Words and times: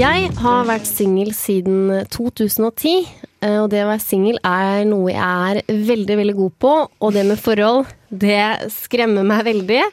Jeg 0.00 0.30
har 0.40 0.64
vært 0.66 0.88
singel 0.88 1.30
siden 1.36 1.92
2010, 2.10 3.06
eh, 3.44 3.60
og 3.60 3.70
det 3.70 3.84
å 3.84 3.90
være 3.92 4.02
singel 4.02 4.40
er 4.42 4.82
noe 4.88 5.12
jeg 5.12 5.22
er 5.22 5.62
veldig, 5.70 6.16
veldig 6.18 6.34
god 6.40 6.56
på. 6.58 6.72
Og 6.98 7.14
det 7.14 7.22
med 7.28 7.38
forhold, 7.38 7.86
det 8.10 8.72
skremmer 8.74 9.22
meg 9.22 9.44
veldig. 9.46 9.84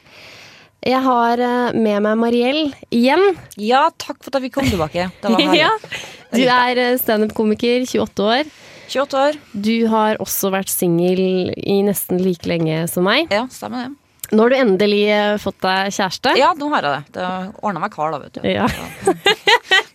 Jeg 0.86 1.00
har 1.02 1.40
eh, 1.42 1.74
med 1.74 2.02
meg 2.04 2.18
Mariell 2.20 2.60
igjen. 2.94 3.22
Ja, 3.58 3.88
takk 3.98 4.20
for 4.22 4.36
at 4.38 4.44
vi 4.44 4.50
kom 4.54 4.66
tilbake. 4.68 5.08
Det 5.20 5.32
var 5.32 5.40
herlig. 5.42 5.60
Ja. 5.64 5.72
Du 6.34 6.42
er 6.44 6.80
eh, 6.84 6.98
standup-komiker, 7.00 7.82
28 7.88 8.26
år. 8.28 8.50
28 8.88 9.18
år. 9.20 9.38
Du 9.52 9.74
har 9.92 10.20
også 10.22 10.52
vært 10.54 10.70
singel 10.72 11.50
i 11.58 11.80
nesten 11.84 12.22
like 12.22 12.48
lenge 12.48 12.84
som 12.88 13.04
meg. 13.08 13.26
Ja, 13.34 13.46
stemmer 13.52 13.88
det. 13.88 13.96
Nå 14.28 14.44
har 14.44 14.52
du 14.52 14.58
endelig 14.58 15.02
eh, 15.08 15.34
fått 15.40 15.58
deg 15.64 15.90
kjæreste. 15.96 16.34
Ja, 16.38 16.52
nå 16.56 16.68
har 16.74 16.84
jeg 16.84 16.94
det. 17.08 17.14
Det 17.18 17.28
ordna 17.64 17.82
meg 17.82 17.92
kar, 17.94 18.12
da, 18.14 18.22
vet 18.22 18.38
du. 18.38 18.44
Ja. 18.48 18.68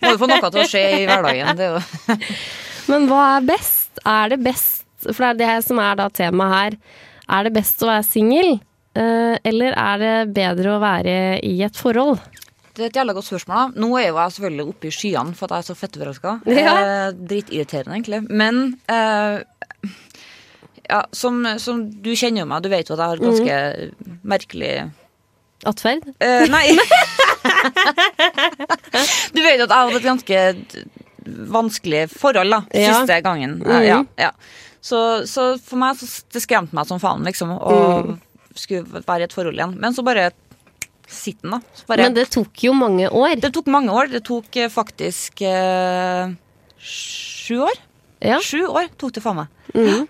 Må 0.04 0.14
jo 0.16 0.20
få 0.22 0.30
noe 0.30 0.42
til 0.50 0.64
å 0.64 0.68
skje 0.70 0.84
i 1.00 1.08
hverdagen. 1.08 1.64
Er 1.64 2.30
Men 2.92 3.08
hva 3.10 3.24
er 3.38 3.48
best? 3.48 4.02
Er 4.04 4.34
det 4.34 4.42
best 4.44 4.82
For 5.06 5.22
det 5.22 5.30
er 5.32 5.40
det 5.40 5.66
som 5.68 5.80
er 5.80 5.96
da 6.02 6.10
temaet 6.12 6.54
her. 6.58 6.78
Er 7.38 7.48
det 7.48 7.54
best 7.56 7.82
å 7.86 7.92
være 7.92 8.04
singel, 8.08 8.58
eller 8.96 9.74
er 9.78 9.98
det 10.04 10.14
bedre 10.36 10.76
å 10.76 10.82
være 10.84 11.16
i 11.44 11.56
et 11.66 11.76
forhold? 11.80 12.20
Det 12.74 12.82
er 12.84 12.90
et 12.90 12.96
jævla 12.98 13.14
godt 13.14 13.26
spørsmål. 13.28 13.56
da. 13.74 13.82
Nå 13.82 13.90
er 14.00 14.08
jo 14.08 14.16
jeg 14.18 14.32
selvfølgelig 14.36 14.68
oppe 14.72 14.88
i 14.90 14.94
skyene 14.96 15.36
for 15.38 15.46
at 15.46 15.52
jeg 15.52 15.62
er 15.64 15.68
så 15.70 15.76
fetteforelska. 15.78 16.32
Ja. 16.50 16.74
Eh, 16.82 17.12
dritirriterende, 17.14 17.94
egentlig. 18.00 18.22
Men 18.30 18.80
eh, 18.90 19.44
ja, 20.90 21.04
som, 21.14 21.44
som 21.62 21.84
du 22.04 22.12
kjenner 22.18 22.42
jo 22.44 22.50
meg, 22.50 22.64
du 22.66 22.70
vet 22.74 22.90
jo 22.90 22.98
at 22.98 23.04
jeg 23.04 23.14
har 23.14 23.22
ganske 23.22 24.20
merkelig 24.26 24.74
Atferd? 25.70 26.04
Eh, 26.20 26.48
Nei. 26.52 26.74
du 29.34 29.40
vet 29.42 29.62
jo 29.62 29.66
at 29.68 29.72
jeg 29.72 29.78
hadde 29.78 29.96
et 30.00 30.08
ganske 30.08 30.42
vanskelig 31.54 32.02
forhold 32.12 32.52
da, 32.52 32.62
Ja. 32.76 32.98
siste 33.00 33.22
gangen. 33.24 33.62
Eh, 33.64 33.70
Mhm. 33.72 33.86
Ja, 33.88 34.04
ja. 34.18 34.32
Så, 34.84 35.24
så 35.26 35.58
for 35.64 35.78
meg 35.80 35.96
så 35.96 36.24
det 36.34 36.42
skremte 36.44 36.74
meg 36.76 36.86
som 36.90 37.00
faen, 37.00 37.24
liksom, 37.24 37.54
å 37.56 38.18
skulle 38.60 39.04
være 39.04 39.24
i 39.24 39.28
et 39.28 39.36
forhold 39.36 39.58
igjen. 39.58 39.78
Men 39.80 39.96
så 39.96 40.06
bare 40.06 40.32
sitter 41.08 41.48
den, 41.48 41.56
da. 41.58 41.84
Bare, 41.90 42.08
Men 42.08 42.18
det 42.18 42.30
tok 42.34 42.66
jo 42.66 42.74
mange 42.78 43.10
år. 43.10 43.36
det 43.42 43.54
tok 43.54 43.68
mange 43.72 43.94
år. 43.94 44.12
Det 44.12 44.24
tok 44.26 44.56
eh, 44.58 44.72
faktisk 44.72 45.42
eh, 45.46 46.34
sju 46.80 47.64
år. 47.68 47.80
Ja. 48.24 48.40
Sju 48.44 48.66
år 48.68 48.92
tok 48.98 49.16
det 49.16 49.24
faen 49.24 49.42
meg. 49.44 49.64
Mm. 49.76 50.06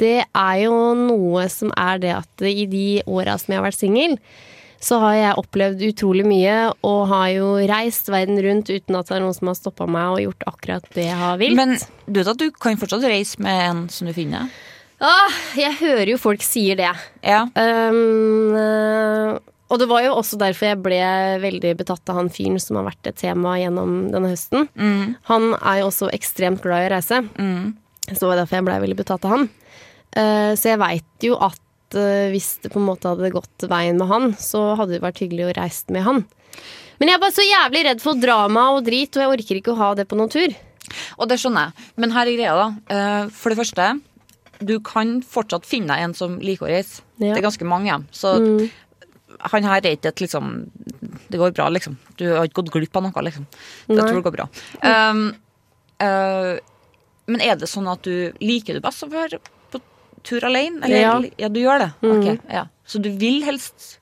Det 0.00 0.16
er 0.26 0.56
jo 0.64 0.74
noe 0.98 1.46
som 1.52 1.70
er 1.78 2.02
det 2.02 2.12
at 2.16 2.44
i 2.44 2.66
de 2.70 2.88
åra 3.06 3.38
som 3.38 3.54
jeg 3.54 3.60
har 3.60 3.66
vært 3.68 3.78
singel, 3.78 4.18
så 4.84 4.98
har 5.00 5.14
jeg 5.16 5.40
opplevd 5.40 5.82
utrolig 5.86 6.26
mye 6.28 6.56
og 6.84 7.06
har 7.08 7.28
jo 7.32 7.46
reist 7.70 8.10
verden 8.12 8.36
rundt 8.44 8.68
uten 8.68 8.98
at 8.98 9.08
det 9.08 9.16
er 9.16 9.24
noen 9.24 9.36
som 9.36 9.48
har 9.48 9.56
stoppa 9.56 9.86
meg 9.88 10.10
og 10.12 10.20
gjort 10.26 10.46
akkurat 10.50 10.88
det 10.96 11.06
jeg 11.06 11.20
har 11.22 11.38
vilt. 11.40 11.56
Men 11.56 11.78
du 12.04 12.20
vet 12.20 12.32
at 12.34 12.42
du 12.42 12.50
kan 12.52 12.76
fortsatt 12.80 13.06
reise 13.08 13.40
med 13.44 13.62
en 13.70 13.84
som 13.92 14.10
du 14.10 14.12
finner? 14.16 14.50
Åh, 15.04 15.40
jeg 15.58 15.76
hører 15.82 16.14
jo 16.14 16.20
folk 16.20 16.44
sier 16.44 16.78
det. 16.78 16.92
Ja. 17.24 17.44
Um, 17.52 18.54
eh, 18.56 19.34
og 19.72 19.80
det 19.80 19.88
var 19.90 20.04
jo 20.04 20.14
også 20.20 20.38
derfor 20.40 20.68
jeg 20.68 20.80
ble 20.84 21.00
veldig 21.42 21.72
betatt 21.80 22.12
av 22.12 22.20
han 22.20 22.30
fyren 22.32 22.60
som 22.62 22.78
har 22.78 22.86
vært 22.88 23.10
et 23.10 23.18
tema 23.20 23.56
gjennom 23.58 24.06
denne 24.12 24.30
høsten. 24.32 24.68
Mm. 24.78 25.16
Han 25.30 25.50
er 25.58 25.80
jo 25.80 25.90
også 25.90 26.10
ekstremt 26.14 26.62
glad 26.64 26.84
i 26.84 26.88
å 26.88 26.94
reise, 26.94 27.20
så 28.06 28.14
det 28.20 28.30
var 28.30 28.40
derfor 28.40 28.60
jeg 28.60 28.66
ble 28.68 28.78
veldig 28.84 28.98
betatt 29.00 29.26
av 29.26 29.34
han. 29.34 29.46
Uh, 30.14 30.52
så 30.54 30.74
jeg 30.74 30.80
veit 30.84 31.26
jo 31.26 31.36
at 31.42 31.98
uh, 31.98 32.30
hvis 32.30 32.52
det 32.62 32.70
på 32.70 32.78
en 32.78 32.86
måte 32.86 33.10
hadde 33.10 33.32
gått 33.34 33.66
veien 33.68 33.98
med 33.98 34.12
han, 34.12 34.30
så 34.38 34.72
hadde 34.78 34.94
det 34.96 35.04
vært 35.04 35.24
hyggelig 35.24 35.48
å 35.48 35.56
reise 35.58 35.96
med 35.96 36.06
han. 36.06 36.22
Men 37.00 37.10
jeg 37.10 37.18
er 37.18 37.24
bare 37.24 37.34
så 37.34 37.44
jævlig 37.48 37.84
redd 37.88 38.04
for 38.04 38.20
drama 38.20 38.68
og 38.76 38.84
drit, 38.86 39.16
og 39.16 39.24
jeg 39.24 39.34
orker 39.36 39.60
ikke 39.60 39.74
å 39.74 39.80
ha 39.80 39.92
det 39.98 40.06
på 40.06 40.20
noen 40.20 40.30
tur. 40.30 40.54
Og 41.18 41.26
det 41.26 41.40
skjønner 41.40 41.72
jeg. 41.72 41.88
Men 41.98 42.14
her 42.14 42.28
er 42.28 42.36
greia, 42.38 42.54
da. 42.60 42.68
Uh, 42.92 43.32
For 43.34 43.50
det 43.50 43.58
første, 43.58 43.88
du 44.66 44.78
kan 44.84 45.18
fortsatt 45.22 45.66
finne 45.68 45.94
deg 45.94 46.08
en 46.08 46.14
som 46.16 46.38
liker 46.42 46.68
å 46.68 46.72
reise. 46.72 47.02
Ja. 47.18 47.30
Mm. 47.30 47.30
Det 47.34 47.38
er 47.38 47.46
ganske 47.48 47.68
mange. 47.68 47.98
Så 48.14 48.34
han 49.50 49.66
her 49.66 49.80
er 49.80 49.96
ikke 49.96 50.12
et 50.12 50.22
liksom 50.22 50.52
Det 51.28 51.38
går 51.40 51.54
bra, 51.56 51.68
liksom. 51.72 51.96
Du 52.20 52.28
har 52.30 52.46
ikke 52.46 52.62
gått 52.62 52.72
glipp 52.76 52.96
av 52.96 53.06
noe, 53.08 53.24
liksom. 53.26 53.46
Jeg 53.88 53.96
Nei. 53.96 54.04
tror 54.06 54.20
det 54.20 54.26
går 54.28 54.36
bra. 54.36 54.46
Um, 54.84 55.24
uh, 56.02 56.54
men 57.26 57.42
er 57.42 57.56
det 57.58 57.70
sånn 57.70 57.88
at 57.90 58.04
du 58.04 58.34
liker 58.44 58.76
du 58.76 58.84
best 58.84 59.02
å 59.06 59.10
være 59.10 59.40
på 59.72 59.80
tur 60.22 60.44
alene? 60.46 60.84
Eller, 60.84 61.00
Ja. 61.00 61.16
Mm. 61.18 61.30
ja, 61.40 61.48
du 61.48 61.60
gjør 61.60 61.78
det? 61.86 61.90
Ok, 62.02 62.40
ja. 62.52 62.66
Så 62.86 63.00
du 63.02 63.10
vil 63.10 63.42
helst 63.46 63.98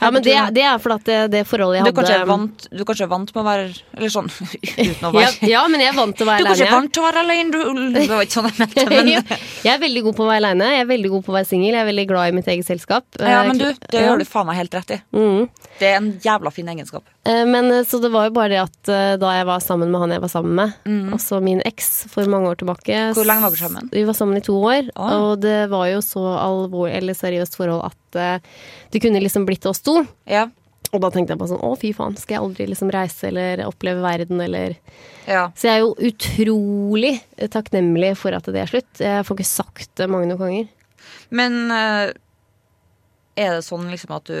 Ja, 0.00 0.10
men 0.10 0.22
det, 0.24 0.34
det 0.56 0.62
er 0.66 0.78
fordi 0.82 1.04
det, 1.06 1.18
det 1.32 1.42
forholdet 1.46 1.78
jeg 1.80 1.86
du, 1.86 1.96
kanskje 1.98 2.16
hadde 2.18 2.28
vant, 2.30 2.66
du 2.72 2.82
kanskje 2.88 3.04
er 3.06 3.10
vant 3.12 3.30
med 3.34 3.40
å 3.42 3.46
være 3.46 3.66
Eller 3.96 4.12
sånn 4.14 4.28
uten 4.88 5.06
å 5.08 5.12
være 5.14 5.48
ja, 5.50 5.62
men 5.70 5.80
jeg 5.84 5.92
er 5.92 5.98
vant 5.98 6.16
til 6.18 6.26
å 6.26 6.30
Du 6.30 6.32
er 6.34 6.48
kanskje 6.48 6.66
alene. 6.66 6.76
vant 6.78 6.92
til 6.96 7.02
å 7.02 7.06
være 7.06 7.22
alene? 7.24 7.50
Du, 7.54 7.90
det 7.94 8.04
var 8.10 8.24
ikke 8.26 8.36
sånn 8.40 8.48
jeg 8.50 8.58
mente, 8.64 8.84
men 8.90 9.12
jeg 9.64 9.72
er 9.74 9.80
veldig 9.84 10.02
god 10.08 10.16
på 10.18 10.24
å 10.26 10.28
være 10.30 10.40
aleine. 10.42 10.70
Jeg 10.74 10.84
er 10.84 10.90
veldig 10.90 11.12
god 11.14 11.24
på 11.28 11.32
å 11.32 11.36
være 11.38 11.48
singel. 11.50 11.70
Jeg 11.74 11.80
er 11.84 11.88
veldig 11.90 12.06
glad 12.10 12.28
i 12.32 12.36
mitt 12.40 12.50
eget 12.54 12.68
selskap. 12.70 13.06
Ja, 13.20 13.40
Eh, 13.44 13.48
men 13.48 13.58
du, 13.60 13.66
det 13.90 13.98
ja. 14.00 14.06
gjør 14.08 14.22
du 14.22 14.24
faen 14.28 14.46
meg 14.48 14.58
helt 14.60 14.74
rett 14.78 14.94
i. 14.96 15.00
Mm. 15.16 15.48
Det 15.78 15.88
er 15.90 15.96
en 16.00 16.10
jævla 16.22 16.50
fin 16.54 16.68
egenskap. 16.74 17.06
Eh, 17.28 17.44
Men 17.48 17.70
eh, 17.72 17.82
så 17.88 17.98
det 18.02 18.10
var 18.14 18.28
jo 18.28 18.34
bare 18.36 18.52
det 18.54 18.60
at 18.62 18.92
da 19.20 19.32
jeg 19.38 19.46
var 19.48 19.62
sammen 19.64 19.90
med 19.92 20.00
han 20.04 20.12
jeg 20.14 20.22
var 20.22 20.30
sammen 20.32 20.54
med, 20.58 20.74
også 21.16 21.40
min 21.44 21.62
eks 21.66 21.92
for 22.12 22.28
mange 22.30 22.50
år 22.52 22.60
tilbake 22.62 22.92
Mm. 22.94 23.14
Hvor 23.16 23.26
lenge 23.26 23.42
var 23.46 23.52
dere 23.54 23.64
sammen? 23.66 23.88
Vi 23.92 24.02
var 24.06 24.14
sammen 24.16 24.38
i 24.38 24.44
to 24.44 24.54
år, 24.60 24.90
Oh. 24.94 25.10
og 25.32 25.40
det 25.42 25.68
var 25.72 25.86
jo 25.90 26.00
så 26.04 26.20
alvorlig 26.38 26.94
eller 26.98 27.16
seriøst 27.16 27.56
forhold 27.58 27.84
at 27.90 28.42
det 28.94 29.00
kunne 29.02 29.18
liksom 29.24 29.42
blitt 29.48 29.64
oss 29.66 29.80
to. 29.86 29.96
Ja. 30.30 30.46
Og 30.94 31.00
da 31.02 31.08
tenkte 31.10 31.34
jeg 31.34 31.40
bare 31.40 31.50
sånn 31.50 31.64
å 31.66 31.72
fy 31.80 31.90
faen, 31.96 32.14
skal 32.20 32.36
jeg 32.36 32.44
aldri 32.44 32.66
liksom 32.70 32.90
reise 32.94 33.26
eller 33.30 33.64
oppleve 33.66 34.04
verden 34.04 34.40
eller 34.44 34.76
ja. 35.26 35.48
Så 35.56 35.66
jeg 35.66 35.78
er 35.78 35.80
jo 35.82 35.94
utrolig 36.10 37.14
takknemlig 37.50 38.12
for 38.20 38.36
at 38.36 38.46
det 38.52 38.60
er 38.62 38.70
slutt. 38.70 39.00
Jeg 39.02 39.24
får 39.26 39.38
ikke 39.38 39.48
sagt 39.48 39.90
det 39.98 40.06
mange 40.12 40.28
nok 40.30 40.42
ganger. 40.44 40.68
Men 41.34 41.56
eh, 41.74 42.12
er 43.40 43.56
det 43.56 43.64
sånn 43.66 43.88
liksom 43.90 44.14
at 44.20 44.28
du 44.30 44.38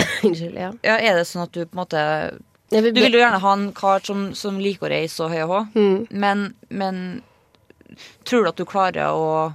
Unnskyld, 0.24 0.56
ja. 0.56 0.70
Ja, 0.86 0.94
er 0.96 1.18
det 1.18 1.26
sånn 1.28 1.44
at 1.44 1.52
du 1.52 1.64
på 1.66 1.74
en 1.76 1.82
måte 1.82 2.04
Du 2.72 2.78
vil 2.80 3.12
jo 3.18 3.20
gjerne 3.20 3.42
ha 3.42 3.52
en 3.58 3.66
kar 3.76 4.00
som, 4.06 4.30
som 4.38 4.56
liker 4.62 4.88
å 4.88 4.92
reise 4.94 5.26
og 5.26 5.34
høy 5.34 5.42
og 5.44 5.50
hå, 5.52 5.60
Mm. 5.74 5.98
men, 6.10 6.46
men 6.70 7.02
tror 8.24 8.46
du 8.46 8.50
at 8.54 8.56
du 8.58 8.64
klarer 8.66 9.12
å, 9.12 9.52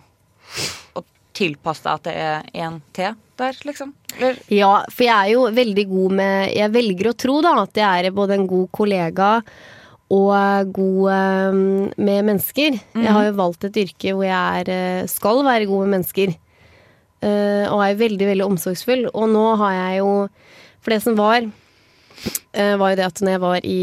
å 0.95 1.03
tilpasse 1.35 1.83
deg 1.87 1.95
at 1.97 2.05
det 2.05 2.13
er 2.21 2.67
en 2.67 2.77
til 2.95 3.17
der, 3.39 3.57
liksom? 3.67 3.93
Eller? 4.17 4.39
Ja, 4.53 4.71
for 4.91 5.05
jeg 5.05 5.15
er 5.15 5.33
jo 5.33 5.47
veldig 5.55 5.85
god 5.89 6.15
med 6.19 6.53
Jeg 6.57 6.73
velger 6.73 7.11
å 7.11 7.17
tro 7.25 7.39
da 7.45 7.53
at 7.63 7.77
jeg 7.77 8.07
er 8.07 8.15
både 8.15 8.37
en 8.37 8.47
god 8.49 8.69
kollega 8.75 9.29
og 10.09 10.71
god 10.73 11.11
eh, 11.13 11.57
med 12.01 12.27
mennesker. 12.31 12.77
Jeg 12.97 13.13
har 13.13 13.27
jo 13.27 13.37
valgt 13.37 13.67
et 13.67 13.77
yrke 13.83 14.15
hvor 14.17 14.25
jeg 14.25 14.63
er, 14.63 14.71
eh, 14.73 15.09
skal 15.11 15.43
være 15.45 15.69
god 15.69 15.85
med 15.85 15.99
mennesker. 15.99 16.33
Eh, 17.21 17.65
og 17.69 17.83
er 17.85 17.99
veldig, 17.99 18.29
veldig 18.31 18.47
omsorgsfull. 18.47 19.05
Og 19.13 19.29
nå 19.29 19.45
har 19.61 19.75
jeg 19.77 20.01
jo 20.01 20.13
For 20.79 20.95
det 20.95 21.01
som 21.03 21.17
var, 21.19 21.43
var 22.55 22.91
jo 22.93 22.95
det 22.95 23.03
at 23.03 23.19
når 23.19 23.33
jeg 23.33 23.41
var 23.43 23.65
i 23.67 23.79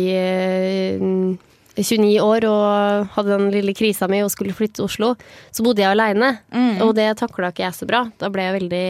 29 1.77 2.21
år 2.25 2.47
og 2.49 3.15
hadde 3.17 3.35
den 3.37 3.51
lille 3.55 3.75
krisa 3.77 4.09
mi 4.11 4.23
og 4.25 4.33
skulle 4.33 4.55
flytte 4.57 4.81
til 4.81 4.89
Oslo, 4.89 5.13
så 5.53 5.65
bodde 5.67 5.85
jeg 5.85 5.93
aleine. 5.93 6.33
Og 6.85 6.95
det 6.97 7.11
takla 7.21 7.53
ikke 7.53 7.67
jeg 7.67 7.77
så 7.77 7.89
bra. 7.89 8.05
Da 8.21 8.31
ble 8.33 8.47
jeg 8.49 8.59
veldig 8.61 8.87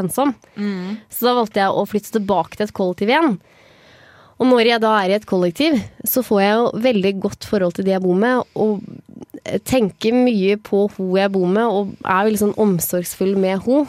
ensom. 0.00 0.34
ensom. 0.56 0.96
Så 1.12 1.28
da 1.28 1.36
valgte 1.40 1.62
jeg 1.64 1.72
å 1.72 1.86
flytte 1.88 2.16
tilbake 2.18 2.58
til 2.58 2.68
et 2.68 2.76
kollektiv 2.76 3.12
igjen. 3.12 3.38
Og 4.38 4.46
når 4.46 4.68
jeg 4.70 4.82
da 4.84 4.92
er 5.00 5.10
i 5.10 5.16
et 5.16 5.26
kollektiv, 5.26 5.80
så 6.06 6.22
får 6.22 6.40
jeg 6.44 6.58
jo 6.60 6.66
veldig 6.84 7.12
godt 7.24 7.46
forhold 7.48 7.74
til 7.74 7.88
de 7.88 7.96
jeg 7.96 8.04
bor 8.04 8.18
med, 8.18 8.44
og 8.54 8.84
tenker 9.66 10.14
mye 10.14 10.58
på 10.62 10.84
hun 10.94 11.16
jeg 11.18 11.32
bor 11.34 11.48
med, 11.50 11.64
og 11.66 11.90
er 12.04 12.26
veldig 12.28 12.40
sånn 12.44 12.54
omsorgsfull 12.60 13.34
med 13.40 13.64
hun. 13.64 13.88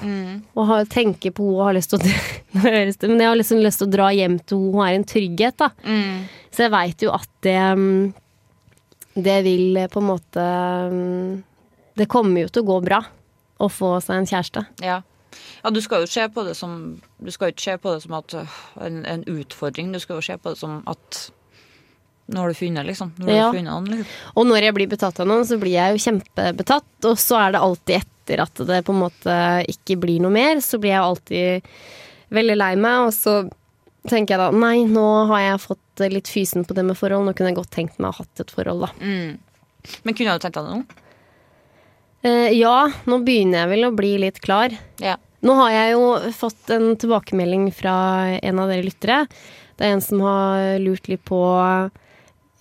Og 0.55 0.65
har, 0.71 0.87
tenker 0.89 1.33
på 1.35 1.45
hun 1.45 1.59
og 1.59 1.67
har 1.67 1.77
lyst 1.77 1.93
til 1.93 2.01
å 2.01 2.15
Men 2.63 3.21
jeg 3.21 3.27
har 3.29 3.37
liksom 3.37 3.61
lyst 3.61 3.83
til 3.83 3.89
å 3.89 3.93
dra 3.93 4.09
hjem 4.15 4.39
til 4.41 4.63
hun, 4.63 4.79
hun 4.79 4.87
er 4.87 4.97
en 4.97 5.05
trygghet, 5.05 5.59
da. 5.61 5.69
Så 6.49 6.65
jeg 6.65 6.73
veit 6.73 7.05
jo 7.05 7.13
at 7.13 7.29
det 7.45 7.57
mm, 7.77 8.09
Det 9.25 9.37
vil 9.45 9.77
på 9.91 9.99
en 10.01 10.07
måte 10.09 10.43
mm, 10.91 11.43
Det 11.99 12.07
kommer 12.11 12.45
jo 12.45 12.49
til 12.53 12.63
å 12.63 12.69
gå 12.73 12.77
bra. 12.85 13.01
å 13.59 13.67
få 13.69 13.97
seg 14.01 14.15
en 14.21 14.27
kjæreste. 14.29 14.61
Ja. 14.85 15.01
ja, 15.63 15.69
du 15.75 15.81
skal 15.83 16.05
jo 16.05 16.07
se 16.07 16.23
på 16.31 16.45
det 16.47 16.53
som 16.55 16.77
Du 17.19 17.31
skal 17.31 17.49
jo 17.49 17.55
ikke 17.57 17.65
se 17.65 17.77
på 17.83 17.91
det 17.95 18.03
som 18.05 18.13
at 18.15 18.33
øh, 18.39 18.53
en, 18.85 19.01
en 19.05 19.23
utfordring. 19.27 19.91
Du 19.91 19.99
skal 19.99 20.15
jo 20.21 20.21
se 20.29 20.37
på 20.39 20.53
det 20.53 20.57
som 20.61 20.79
at 20.87 21.25
Nå 22.29 22.43
har 22.43 22.51
du 22.53 22.53
funnet, 22.59 22.85
liksom. 22.85 23.09
Nå 23.17 23.25
har 23.25 23.33
Ja. 23.35 23.45
du 23.51 23.57
funnet 23.57 23.73
han, 23.73 23.85
liksom. 23.89 24.09
Og 24.37 24.45
når 24.45 24.61
jeg 24.67 24.73
blir 24.77 24.87
betatt 24.91 25.19
av 25.19 25.25
noen, 25.27 25.47
så 25.49 25.57
blir 25.57 25.73
jeg 25.73 25.95
jo 25.95 26.03
kjempebetatt. 26.03 27.07
Og 27.09 27.15
så 27.17 27.39
er 27.41 27.55
det 27.55 27.61
alltid 27.65 27.95
etter 28.03 28.43
at 28.43 28.61
det 28.69 28.83
på 28.85 28.93
en 28.93 28.99
måte 29.01 29.37
ikke 29.73 29.95
blir 29.97 30.19
noe 30.21 30.29
mer, 30.35 30.61
så 30.61 30.77
blir 30.77 30.93
jeg 30.93 31.01
alltid 31.01 31.71
veldig 32.37 32.57
lei 32.61 32.75
meg. 32.77 33.07
Og 33.07 33.15
så 33.17 33.33
tenker 34.07 34.35
jeg 34.35 34.43
da 34.43 34.51
nei, 34.53 34.83
nå 34.85 35.07
har 35.31 35.41
jeg 35.47 35.63
fått 35.65 35.81
litt 36.13 36.31
fysen 36.31 36.65
på 36.67 36.75
det 36.77 36.85
med 36.87 36.97
forhold. 36.97 37.27
Nå 37.27 37.35
kunne 37.35 37.51
jeg 37.51 37.59
godt 37.59 37.73
tenkt 37.75 37.99
meg 37.99 38.09
å 38.09 38.15
ha 38.15 38.23
hatt 38.23 38.43
et 38.43 38.53
forhold, 38.55 38.87
da. 38.87 38.91
Men 40.05 40.15
kunne 40.17 40.35
du 40.35 40.43
tenkt 40.43 40.59
deg 40.59 40.65
det 40.65 40.77
nå? 40.77 41.05
Eh, 42.21 42.49
ja, 42.57 42.77
nå 43.07 43.21
begynner 43.23 43.63
jeg 43.63 43.71
vel 43.73 43.87
å 43.89 43.95
bli 43.95 44.13
litt 44.25 44.39
klar. 44.43 44.73
Ja. 45.03 45.17
Nå 45.45 45.55
har 45.61 45.71
jeg 45.71 45.93
jo 45.93 46.07
fått 46.35 46.71
en 46.75 46.91
tilbakemelding 46.99 47.69
fra 47.75 47.95
en 48.41 48.59
av 48.59 48.71
dere 48.71 48.83
lyttere. 48.83 49.21
Det 49.79 49.87
er 49.87 49.95
en 49.95 50.03
som 50.03 50.19
har 50.25 50.79
lurt 50.83 51.07
litt 51.07 51.23
på 51.27 51.39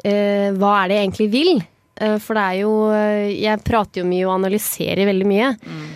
eh, 0.07 0.51
hva 0.55 0.75
er 0.83 0.91
det 0.91 0.99
jeg 0.99 1.09
egentlig 1.09 1.31
vil. 1.33 1.53
Eh, 1.99 2.19
for 2.23 2.39
det 2.39 2.45
er 2.45 2.61
jo 2.61 2.75
eh, 2.95 3.33
Jeg 3.35 3.65
prater 3.67 4.05
jo 4.05 4.11
mye 4.11 4.27
og 4.29 4.37
analyserer 4.37 5.09
veldig 5.11 5.27
mye. 5.27 5.49
Eh, 5.59 5.89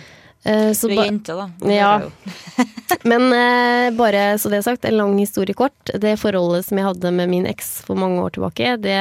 så 0.75 0.89
Du 0.89 0.95
er 0.97 1.07
jente, 1.07 1.35
da. 1.37 1.49
Det 1.63 1.77
Ja. 1.77 1.93
men 3.09 3.33
eh, 3.33 3.89
bare 3.95 4.37
så 4.39 4.51
det 4.51 4.59
er 4.59 4.65
sagt, 4.67 4.85
en 4.85 4.97
lang 4.97 5.17
historie 5.19 5.55
kort. 5.57 5.93
Det 5.93 6.17
forholdet 6.21 6.67
som 6.67 6.79
jeg 6.79 6.87
hadde 6.87 7.11
med 7.15 7.31
min 7.31 7.47
eks 7.49 7.75
for 7.87 7.99
mange 7.99 8.21
år 8.23 8.35
tilbake, 8.35 8.75
det 8.83 8.99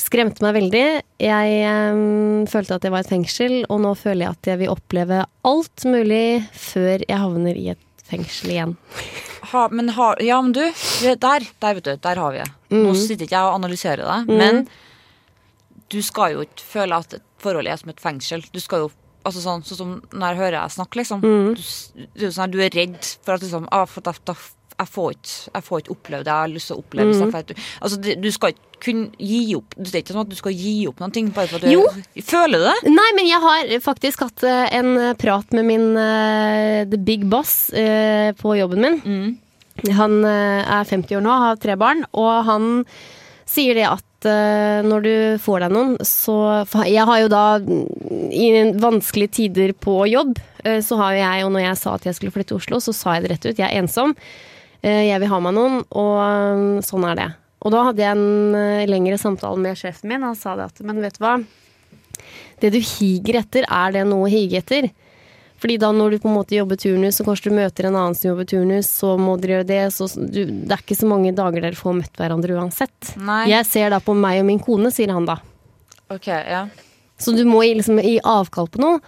skremte 0.00 0.44
meg 0.44 0.56
veldig. 0.56 0.84
Jeg 1.22 1.56
um, 1.94 2.44
følte 2.50 2.78
at 2.78 2.86
jeg 2.86 2.94
var 2.94 3.04
i 3.04 3.06
et 3.06 3.12
fengsel, 3.12 3.56
og 3.68 3.82
nå 3.84 3.94
føler 3.98 4.26
jeg 4.26 4.36
at 4.36 4.50
jeg 4.52 4.62
vil 4.62 4.72
oppleve 4.72 5.24
alt 5.48 5.84
mulig 5.88 6.24
før 6.56 7.04
jeg 7.04 7.22
havner 7.22 7.58
i 7.58 7.68
et 7.74 8.06
fengsel 8.08 8.54
igjen. 8.54 8.76
Ha, 9.52 9.66
men 9.72 9.92
ha, 9.96 10.12
ja, 10.22 10.38
men 10.42 10.54
du, 10.56 10.62
der, 11.02 11.44
der, 11.44 11.76
vet 11.76 11.86
du, 11.86 11.92
der 12.02 12.22
har 12.22 12.32
vi 12.32 12.40
det. 12.40 12.48
Mm. 12.72 12.80
Nå 12.86 12.96
sitter 12.96 13.28
ikke 13.28 13.36
jeg 13.36 13.50
og 13.50 13.58
analyserer 13.60 14.04
det, 14.08 14.40
men 14.40 14.64
du 15.92 16.00
skal 16.04 16.38
jo 16.38 16.44
ikke 16.46 16.64
føle 16.64 16.98
at 17.04 17.18
et 17.18 17.24
forhold 17.42 17.68
er 17.68 17.80
som 17.80 17.90
et 17.92 18.00
fengsel. 18.00 18.44
Du 18.54 18.60
skal 18.62 18.86
jo 18.86 18.92
Altså 19.22 19.44
sånn, 19.44 19.62
sånn 19.66 19.78
som 19.78 19.94
når 20.12 20.26
jeg 20.26 20.40
hører 20.40 20.58
deg 20.58 20.74
snakke, 20.74 20.98
liksom. 21.02 21.22
Mm. 21.22 21.54
Du, 21.54 22.08
du, 22.18 22.26
sånn, 22.34 22.52
du 22.52 22.58
er 22.64 22.74
redd 22.74 22.98
for 23.22 23.36
at 23.36 23.46
liksom 23.46 23.68
ah, 23.70 23.86
for 23.88 24.04
da, 24.06 24.14
da, 24.28 24.34
jeg, 24.78 24.90
får 24.90 25.14
ikke, 25.14 25.38
jeg 25.54 25.66
får 25.68 25.82
ikke 25.82 25.94
oppleve 25.94 26.26
det 26.26 26.32
jeg 26.32 26.46
har 26.46 26.52
lyst 26.52 26.70
til 26.70 26.76
å 26.76 26.82
oppleve. 26.82 27.16
Mm. 27.16 27.64
Altså, 27.80 28.00
det, 28.02 28.16
du 28.22 28.28
skal 28.34 28.54
ikke 28.54 28.68
kunne 28.82 29.12
gi 29.22 29.54
opp 29.54 29.76
Det 29.78 29.92
er 29.92 30.02
ikke 30.02 30.14
sånn 30.16 30.24
at 30.24 30.32
du 30.32 30.38
skal 30.38 30.54
gi 30.58 30.74
opp 30.90 30.98
noen 31.02 31.14
ting 31.14 31.28
bare 31.34 31.46
for 31.50 31.60
at 31.60 31.66
du 31.66 31.70
Jo. 31.70 31.84
Føler 32.26 32.64
det? 32.66 32.74
Nei, 32.90 33.08
men 33.14 33.28
jeg 33.28 33.38
har 33.44 33.72
faktisk 33.84 34.24
hatt 34.26 34.42
eh, 34.48 34.74
en 34.80 35.14
prat 35.20 35.54
med 35.54 35.68
min 35.68 35.88
uh, 35.94 36.82
the 36.90 36.98
big 36.98 37.28
boss 37.30 37.70
uh, 37.70 38.34
på 38.38 38.56
jobben 38.58 38.82
min. 38.82 39.36
Han 39.98 40.18
uh, 40.26 40.80
er 40.80 40.88
50 40.88 41.20
år 41.20 41.22
nå, 41.24 41.36
har 41.46 41.60
tre 41.62 41.78
barn, 41.78 42.02
og 42.10 42.32
han 42.48 42.72
sier 43.48 43.78
det 43.78 43.86
at 43.88 44.06
eh, 44.28 44.80
når 44.86 45.04
du 45.04 45.12
får 45.42 45.64
deg 45.64 45.74
noen, 45.74 45.92
så 46.06 46.34
Jeg 46.88 47.04
har 47.08 47.20
jo 47.22 47.28
da, 47.32 47.42
i 48.30 48.48
vanskelige 48.80 49.34
tider 49.38 49.72
på 49.74 50.02
jobb, 50.10 50.38
eh, 50.64 50.80
så 50.84 50.98
har 51.00 51.12
jo 51.14 51.22
jeg, 51.22 51.44
og 51.46 51.52
når 51.52 51.64
jeg 51.66 51.80
sa 51.82 51.94
at 51.94 52.08
jeg 52.08 52.14
skulle 52.18 52.34
flytte 52.34 52.52
til 52.52 52.60
Oslo, 52.60 52.80
så 52.80 52.94
sa 52.96 53.14
jeg 53.16 53.24
det 53.26 53.32
rett 53.34 53.46
ut. 53.50 53.58
Jeg 53.58 53.68
er 53.68 53.80
ensom. 53.82 54.14
Eh, 54.82 55.08
Jeg 55.10 55.20
vil 55.22 55.28
ha 55.32 55.40
meg 55.40 55.54
noen, 55.54 55.82
og 55.90 56.82
sånn 56.84 57.08
er 57.10 57.18
det. 57.20 57.28
Og 57.62 57.70
da 57.70 57.84
hadde 57.86 58.02
jeg 58.02 58.16
en 58.16 58.88
lengre 58.90 59.18
samtale 59.18 59.58
med 59.62 59.78
sjefen 59.78 60.08
min. 60.10 60.22
Han 60.26 60.34
sa 60.34 60.56
det 60.58 60.64
at 60.66 60.80
men 60.82 60.98
vet 61.00 61.14
du 61.14 61.22
hva, 61.22 61.36
det 62.62 62.72
du 62.74 62.80
higer 62.80 63.38
etter, 63.42 63.66
er 63.70 63.92
det 63.94 64.02
noe 64.06 64.26
å 64.26 64.30
hige 64.30 64.58
etter? 64.58 64.90
Fordi 65.62 65.76
da 65.78 65.92
når 65.94 66.16
du 66.16 66.22
på 66.24 66.26
en 66.26 66.34
måte 66.34 66.56
jobber 66.56 66.78
turnus, 66.80 67.20
og 67.22 67.28
kanskje 67.28 67.52
du 67.52 67.54
møter 67.54 67.86
en 67.86 67.94
annen 67.94 68.16
som 68.18 68.32
jobber 68.32 68.48
turnus, 68.50 68.88
så 68.90 69.12
må 69.20 69.36
dere 69.38 69.60
gjøre 69.60 69.68
det. 69.68 69.82
Så 69.94 70.08
du, 70.18 70.40
det 70.42 70.74
er 70.74 70.82
ikke 70.82 70.98
så 70.98 71.10
mange 71.10 71.30
dager 71.38 71.62
dere 71.62 71.78
får 71.78 71.94
møtt 72.00 72.18
hverandre 72.18 72.56
uansett. 72.58 73.12
Nei. 73.22 73.44
Jeg 73.52 73.68
ser 73.70 73.94
da 73.94 74.00
på 74.02 74.16
meg 74.18 74.40
og 74.40 74.48
min 74.48 74.58
kone, 74.62 74.90
sier 74.90 75.14
han 75.14 75.28
da. 75.28 75.38
Ok, 76.10 76.26
ja. 76.26 76.64
Så 77.22 77.36
du 77.36 77.44
må 77.46 77.62
liksom 77.62 78.02
gi 78.02 78.16
avkall 78.26 78.66
på 78.74 78.82
noe. 78.82 78.98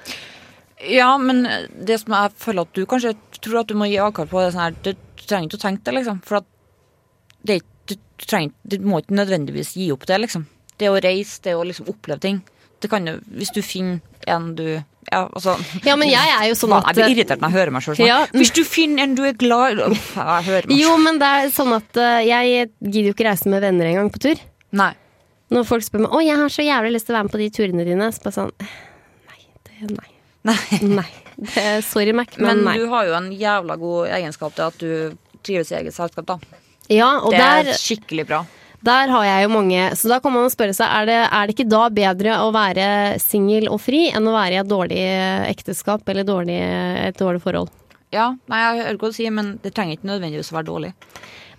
Ja, 0.87 1.11
men 1.19 1.43
det 1.75 1.99
som 2.05 2.15
jeg 2.15 2.35
føler 2.39 2.69
at 2.69 2.79
du 2.79 2.85
kanskje 2.87 3.17
tror 3.43 3.65
at 3.65 3.71
du 3.71 3.75
må 3.79 3.91
gi 3.91 3.99
avkall 4.03 4.31
på, 4.31 4.39
det 4.39 4.53
er 4.53 4.55
sånn 4.55 4.67
her 4.69 4.79
Du 4.85 5.27
trenger 5.27 5.49
ikke 5.49 5.59
å 5.59 5.65
tenke 5.67 5.89
det, 5.89 5.99
liksom. 5.99 6.23
For 6.23 6.39
at 6.39 6.51
det 7.43 7.61
du, 7.91 7.97
trenger, 8.23 8.55
du 8.63 8.79
må 8.85 9.03
ikke 9.03 9.19
nødvendigvis 9.19 9.75
gi 9.81 9.91
opp 9.95 10.07
det, 10.07 10.23
liksom. 10.23 10.47
Det 10.79 10.91
å 10.91 11.01
reise, 11.03 11.41
det 11.43 11.59
å 11.59 11.67
liksom 11.67 11.91
oppleve 11.91 12.23
ting. 12.23 12.45
Det 12.85 12.91
kan 12.93 13.07
jo, 13.09 13.15
Hvis 13.33 13.53
du 13.55 13.63
finner 13.65 14.03
en 14.29 14.51
du 14.59 14.67
Ja, 15.11 15.23
altså 15.25 15.55
Ja, 15.87 15.95
men 15.97 16.11
jeg 16.11 16.33
er 16.35 16.51
jo 16.51 16.57
sånn 16.59 16.75
at 16.77 16.91
Jeg 16.91 16.99
blir 16.99 17.15
irritert 17.15 17.41
når 17.41 17.53
jeg 17.53 17.59
hører 17.59 17.75
meg 17.77 17.87
sjøl 17.87 17.97
sånn. 17.97 18.09
Ja. 18.11 18.19
Hvis 18.35 18.53
du 18.57 18.61
finner 18.69 19.07
en 19.07 19.15
du 19.17 19.23
er 19.25 19.37
glad 19.41 19.81
i 19.81 19.89
Jeg 19.95 20.45
hører 20.51 20.69
meg 20.69 20.83
Jo, 20.83 20.97
men 21.01 21.21
det 21.23 21.31
er 21.39 21.53
sånn 21.55 21.73
at 21.77 22.01
eh, 22.01 22.21
jeg 22.29 22.69
gidder 22.85 23.09
jo 23.09 23.17
ikke 23.17 23.29
reise 23.31 23.53
med 23.53 23.65
venner 23.65 23.89
engang 23.89 24.11
på 24.13 24.21
tur. 24.27 24.43
Nei. 24.77 24.93
Når 25.55 25.67
folk 25.69 25.85
spør 25.87 26.05
meg 26.05 26.13
'Å, 26.17 26.23
jeg 26.25 26.41
har 26.41 26.53
så 26.53 26.65
jævlig 26.67 26.95
lyst 26.97 27.09
til 27.09 27.15
å 27.15 27.19
være 27.19 27.29
med 27.29 27.35
på 27.35 27.41
de 27.43 27.51
turene 27.57 27.87
dine', 27.89 28.09
så 28.13 28.25
bare 28.25 28.37
sånn 28.37 28.53
Nei. 28.61 29.41
Det, 29.69 29.91
nei. 29.93 30.11
Nei. 30.51 30.81
nei. 31.01 31.11
Det, 31.37 31.65
sorry, 31.89 32.13
Mac, 32.17 32.37
men, 32.39 32.61
Men 32.61 32.65
nei. 32.69 32.77
du 32.81 32.89
har 32.93 33.09
jo 33.09 33.17
en 33.17 33.31
jævla 33.33 33.77
god 33.81 34.13
egenskap 34.19 34.55
til 34.57 34.65
at 34.69 34.77
du 34.79 34.91
trives 35.45 35.73
i 35.73 35.79
eget 35.81 35.97
selskap, 35.97 36.27
da. 36.29 36.39
Ja, 36.93 37.21
og 37.21 37.33
Det 37.33 37.41
er 37.41 37.65
der 37.71 37.81
skikkelig 37.81 38.27
bra. 38.29 38.45
Der 38.85 39.09
har 39.09 39.25
jeg 39.25 39.47
jo 39.47 39.53
mange, 39.55 39.85
så 39.97 40.11
da 40.13 40.19
kan 40.21 40.35
man 40.35 40.51
spørre 40.53 40.75
seg 40.77 40.91
er 40.93 41.07
det, 41.09 41.21
er 41.25 41.47
det 41.47 41.55
ikke 41.55 41.71
da 41.73 41.87
bedre 41.95 42.35
å 42.45 42.51
være 42.53 42.89
singel 43.23 43.71
og 43.73 43.81
fri 43.81 44.11
enn 44.13 44.29
å 44.29 44.35
være 44.35 44.59
i 44.59 44.61
et 44.61 44.69
dårlig 44.69 45.01
ekteskap 45.49 46.05
eller 46.13 46.27
dårlig, 46.29 46.59
et 47.09 47.17
dårlig 47.17 47.41
forhold? 47.45 47.73
Ja, 48.15 48.35
nei, 48.51 48.61
jeg 48.61 48.83
hører 48.83 49.01
hva 49.01 49.11
du 49.11 49.17
sier, 49.17 49.33
men 49.35 49.55
det 49.65 49.73
trenger 49.75 49.97
ikke 49.97 50.11
nødvendigvis 50.13 50.53
å 50.53 50.59
være 50.59 50.69
dårlig. 50.69 50.93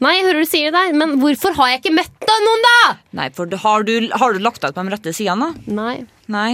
Nei, 0.04 0.14
jeg 0.20 0.28
hører 0.28 0.44
du 0.44 0.50
sier 0.52 0.70
det 0.70 0.78
der, 0.78 0.96
men 1.02 1.18
hvorfor 1.24 1.56
har 1.58 1.72
jeg 1.72 1.82
ikke 1.82 1.96
møtt 1.98 2.30
noen, 2.30 2.66
da?! 2.68 2.80
Nei, 3.18 3.28
for 3.36 3.60
har 3.66 3.86
du, 3.88 3.94
har 4.12 4.36
du 4.36 4.44
lagt 4.44 4.62
deg 4.62 4.72
ut 4.72 4.78
på 4.78 4.86
de 4.86 4.94
rette 4.94 5.16
sidene, 5.16 5.50
da? 5.50 5.76
Nei. 5.82 5.96
Nei. 6.32 6.50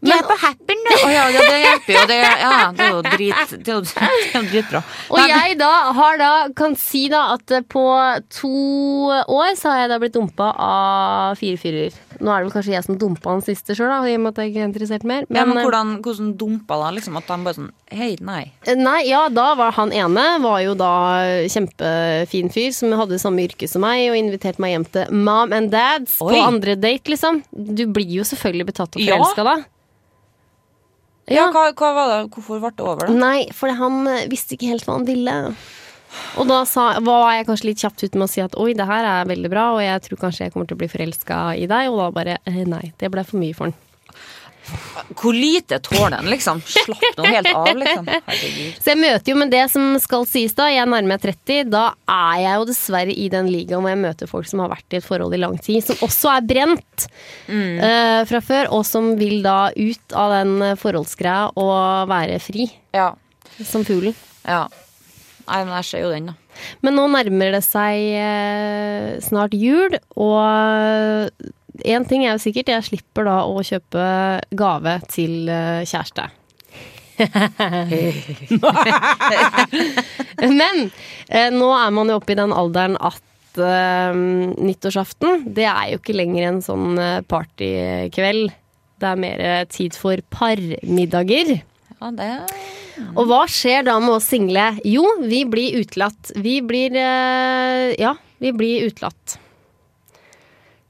Jeg 0.00 0.16
er 0.16 0.24
på 0.24 0.36
Happn, 0.40 0.84
da. 0.86 0.94
Oh, 0.96 1.10
ja, 1.12 1.24
ja, 1.28 1.40
det 1.44 1.56
hjelper 1.60 1.92
jo. 1.92 2.02
Det, 2.08 2.16
ja, 2.20 2.52
det 2.72 2.84
er 2.86 2.94
jo 2.94 3.00
drit, 3.04 3.50
det 3.52 3.68
er 3.68 3.74
jo, 3.74 3.80
det 3.84 4.42
dritbra. 4.48 4.80
Og 5.12 5.18
jeg 5.28 5.58
da 5.60 5.72
har 5.96 6.20
da, 6.20 6.30
kan 6.56 6.76
si 6.80 7.02
da 7.12 7.26
at 7.34 7.52
på 7.68 7.82
to 8.32 8.52
år 9.10 9.50
så 9.60 9.74
har 9.74 9.82
jeg 9.82 9.90
da 9.92 9.98
blitt 10.00 10.16
dumpa 10.16 10.52
av 10.56 11.36
fire 11.40 11.60
fyrer. 11.60 11.98
Nå 12.20 12.32
er 12.32 12.40
det 12.40 12.48
vel 12.48 12.54
kanskje 12.54 12.74
jeg 12.74 12.86
som 12.86 12.96
dumpa 13.00 13.32
han 13.34 13.44
siste 13.44 13.76
sjøl, 13.76 13.92
i 14.08 14.14
og 14.16 14.24
med 14.24 14.32
at 14.32 14.40
jeg 14.40 14.52
ikke 14.52 14.62
er 14.62 14.68
interessert 14.70 15.04
mer. 15.08 15.26
ja, 15.28 15.44
men 15.48 15.60
eh, 15.60 15.64
hvordan, 15.66 15.92
hvordan 16.04 16.32
dumpa 16.40 16.78
da? 16.80 16.90
Liksom, 16.96 17.18
at 17.20 17.32
han 17.32 17.44
bare 17.46 17.58
sånn 17.60 17.70
Hei, 17.90 18.12
nei. 18.22 18.44
Nei, 18.78 19.00
ja, 19.08 19.24
da 19.34 19.48
var 19.58 19.74
han 19.74 19.90
ene 19.92 20.26
var 20.44 20.60
jo 20.62 20.76
da 20.78 20.92
kjempefin 21.50 22.52
fyr 22.54 22.70
som 22.76 22.94
hadde 22.96 23.18
samme 23.20 23.42
yrke 23.48 23.68
som 23.68 23.82
meg, 23.84 24.06
og 24.12 24.16
inviterte 24.20 24.62
meg 24.62 24.76
hjem 24.76 24.86
til 24.94 25.20
mom 25.26 25.52
and 25.56 25.72
dads 25.74 26.16
Oi. 26.22 26.32
på 26.32 26.40
andre 26.44 26.76
date, 26.78 27.10
liksom. 27.12 27.42
Du 27.50 27.84
blir 27.90 28.20
jo 28.20 28.26
selvfølgelig 28.28 28.70
betatt 28.72 28.96
og 28.96 29.04
Ja. 29.04 29.20
da. 29.44 29.58
Ja, 31.30 31.50
hva, 31.54 31.68
hva 31.78 31.90
var 31.94 32.08
det? 32.10 32.22
Hvorfor 32.34 32.62
ble 32.62 32.72
det 32.74 32.86
over, 32.86 33.06
da? 33.06 33.14
Nei, 33.14 33.44
for 33.54 33.70
han 33.78 34.00
eh, 34.10 34.26
visste 34.30 34.56
ikke 34.56 34.72
helt 34.72 34.86
hva 34.88 34.98
han 34.98 35.06
ville. 35.08 35.36
Og 36.42 36.48
da 36.50 36.64
sa, 36.66 36.88
var 37.06 37.28
jeg 37.36 37.46
kanskje 37.46 37.68
litt 37.68 37.82
kjapt 37.84 38.02
ute 38.02 38.18
med 38.18 38.26
å 38.26 38.32
si 38.32 38.42
at 38.42 38.56
oi, 38.58 38.72
det 38.74 38.86
her 38.88 39.06
er 39.06 39.28
veldig 39.30 39.50
bra, 39.52 39.68
og 39.76 39.84
jeg 39.84 40.02
tror 40.08 40.24
kanskje 40.24 40.48
jeg 40.48 40.54
kommer 40.54 40.66
til 40.66 40.78
å 40.78 40.82
bli 40.82 40.90
forelska 40.90 41.38
i 41.60 41.68
deg, 41.70 41.92
og 41.92 42.00
da 42.02 42.08
bare 42.16 42.40
eh, 42.50 42.64
nei, 42.66 42.90
det 42.98 43.12
ble 43.14 43.22
for 43.26 43.38
mye 43.42 43.54
for 43.54 43.70
han. 43.70 43.78
Hvor 45.20 45.34
lite 45.36 45.78
tåler 45.82 46.18
en, 46.20 46.28
liksom? 46.30 46.60
Slapp 46.66 47.18
nå 47.18 47.24
helt 47.26 47.50
av, 47.54 47.68
liksom. 47.76 48.06
Herregud. 48.08 48.76
Så 48.80 48.92
jeg 48.92 49.00
møter 49.00 49.32
jo, 49.32 49.36
med 49.40 49.50
det 49.52 49.62
som 49.72 49.88
skal 50.02 50.26
sies 50.30 50.54
da, 50.58 50.68
jeg 50.72 50.86
nærmer 50.88 51.10
meg 51.14 51.22
30, 51.24 51.70
da 51.72 51.84
er 52.10 52.42
jeg 52.44 52.60
jo 52.60 52.66
dessverre 52.70 53.14
i 53.14 53.28
den 53.32 53.50
ligaen 53.52 53.82
hvor 53.82 53.92
jeg 53.92 54.00
møter 54.02 54.30
folk 54.30 54.48
som 54.50 54.62
har 54.64 54.70
vært 54.74 54.94
i 54.96 55.00
et 55.00 55.06
forhold 55.06 55.34
i 55.36 55.40
lang 55.42 55.56
tid, 55.62 55.82
som 55.86 56.00
også 56.06 56.32
er 56.36 56.46
brent 56.52 57.06
eh, 57.50 58.20
fra 58.30 58.42
før, 58.44 58.70
og 58.78 58.84
som 58.88 59.12
vil 59.20 59.40
da 59.46 59.58
ut 59.76 60.14
av 60.16 60.36
den 60.38 60.56
forholdsgreia 60.80 61.50
og 61.58 62.08
være 62.12 62.38
fri, 62.42 62.68
Ja. 62.96 63.10
som 63.64 63.84
fuglen. 63.88 64.14
ja. 64.46 64.66
Nei, 65.50 65.64
men 65.66 65.72
jeg 65.80 65.86
ser 65.88 66.02
jo 66.04 66.10
den, 66.12 66.26
da. 66.30 66.34
Men 66.84 66.94
nå 66.94 67.08
nærmer 67.10 67.56
det 67.56 67.62
seg 67.66 67.96
eh, 68.20 69.16
snart 69.24 69.54
jul, 69.56 69.96
og 70.14 71.32
én 71.84 72.04
ting 72.08 72.24
er 72.24 72.34
jo 72.34 72.42
sikkert, 72.42 72.68
jeg 72.72 72.86
slipper 72.86 73.24
da 73.28 73.40
å 73.48 73.62
kjøpe 73.64 74.04
gave 74.56 74.94
til 75.12 75.48
eh, 75.50 75.82
kjæreste. 75.88 76.28
Men 80.60 80.90
eh, 81.28 81.50
nå 81.52 81.68
er 81.76 81.90
man 81.92 82.08
jo 82.08 82.16
oppe 82.16 82.32
i 82.32 82.38
den 82.38 82.52
alderen 82.56 82.96
at 82.96 83.60
eh, 83.60 84.12
nyttårsaften, 84.16 85.44
det 85.44 85.66
er 85.68 85.90
jo 85.92 85.98
ikke 86.00 86.16
lenger 86.16 86.48
en 86.48 86.62
sånn 86.64 86.96
partykveld. 87.28 88.56
Det 89.00 89.08
er 89.08 89.20
mer 89.20 89.38
tid 89.72 89.92
for 89.96 90.16
parmiddager. 90.32 91.60
Ja, 92.00 92.10
det 92.16 92.30
Og 93.14 93.24
hva 93.28 93.44
skjer 93.48 93.84
da 93.88 93.98
med 94.00 94.16
oss 94.16 94.28
single? 94.32 94.66
Jo, 94.88 95.04
vi 95.20 95.44
blir 95.48 95.80
utelatt. 95.80 96.32
Vi 96.36 96.60
blir 96.64 96.96
Ja, 96.96 98.14
vi 98.40 98.52
blir 98.56 98.88
utelatt. 98.88 99.40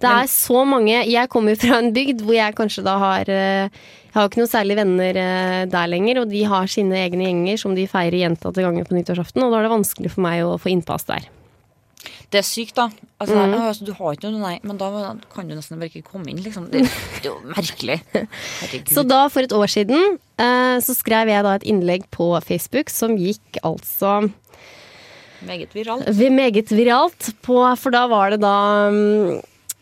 Det 0.00 0.10
er 0.10 0.28
så 0.32 0.62
mange 0.68 1.02
Jeg 1.10 1.28
kommer 1.32 1.58
fra 1.60 1.80
en 1.80 1.90
bygd 1.94 2.22
hvor 2.24 2.36
jeg 2.36 2.56
kanskje 2.58 2.84
da 2.86 2.94
har 3.00 3.28
eh, 3.32 3.66
Jeg 4.08 4.14
har 4.16 4.30
ikke 4.30 4.40
noe 4.42 4.50
særlig 4.50 4.78
venner 4.80 5.18
eh, 5.24 5.64
der 5.70 5.90
lenger, 5.92 6.22
og 6.22 6.30
de 6.32 6.44
har 6.50 6.70
sine 6.70 6.96
egne 7.04 7.28
gjenger 7.28 7.60
som 7.60 7.76
de 7.76 7.84
feirer 7.90 8.22
gjentatte 8.22 8.64
ganger 8.64 8.88
på 8.88 8.96
nyttårsaften, 8.96 9.44
og 9.44 9.52
da 9.52 9.60
er 9.60 9.68
det 9.68 9.76
vanskelig 9.76 10.14
for 10.16 10.24
meg 10.26 10.42
å 10.46 10.56
få 10.58 10.72
innpass 10.72 11.06
der. 11.10 11.28
Det 12.30 12.38
er 12.40 12.46
sykt, 12.46 12.76
da. 12.78 12.86
Altså, 13.20 13.34
«Å, 13.36 13.46
altså, 13.58 13.86
du 13.88 13.90
har 13.98 14.14
ikke 14.14 14.30
noe, 14.30 14.40
nei, 14.40 14.56
men 14.66 14.78
da 14.78 14.88
kan 15.34 15.48
du 15.50 15.56
nesten 15.56 15.80
bare 15.80 15.90
ikke 15.90 16.12
komme 16.12 16.30
inn, 16.30 16.38
liksom. 16.44 16.68
Det, 16.70 16.84
det 16.86 17.24
er 17.24 17.26
jo 17.26 17.38
merkelig. 17.50 17.96
Herregud. 18.60 18.92
Så 18.94 19.04
da, 19.06 19.24
for 19.32 19.46
et 19.46 19.54
år 19.56 19.72
siden, 19.72 20.18
eh, 20.38 20.76
så 20.84 20.94
skrev 20.94 21.32
jeg 21.32 21.46
da 21.46 21.56
et 21.58 21.66
innlegg 21.70 22.06
på 22.14 22.30
Facebook 22.46 22.92
som 22.94 23.18
gikk 23.18 23.58
altså 23.66 24.30
Meget 25.46 25.72
viralt. 25.74 26.08
meget 26.36 26.68
viralt 26.68 27.30
på 27.40 27.54
For 27.80 27.94
da 27.94 28.02
var 28.10 28.34
det 28.34 28.42
da 28.42 28.56
mm, 28.92 29.38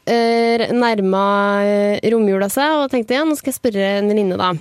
nærma 0.08 1.26
eh, 1.66 2.08
romjula 2.12 2.48
seg, 2.52 2.82
og 2.82 2.90
tenkte 2.92 3.18
ja, 3.18 3.26
nå 3.28 3.36
skal 3.38 3.52
jeg 3.52 3.60
spørre 3.60 3.92
en 3.98 4.10
venninne, 4.10 4.38
da, 4.40 4.52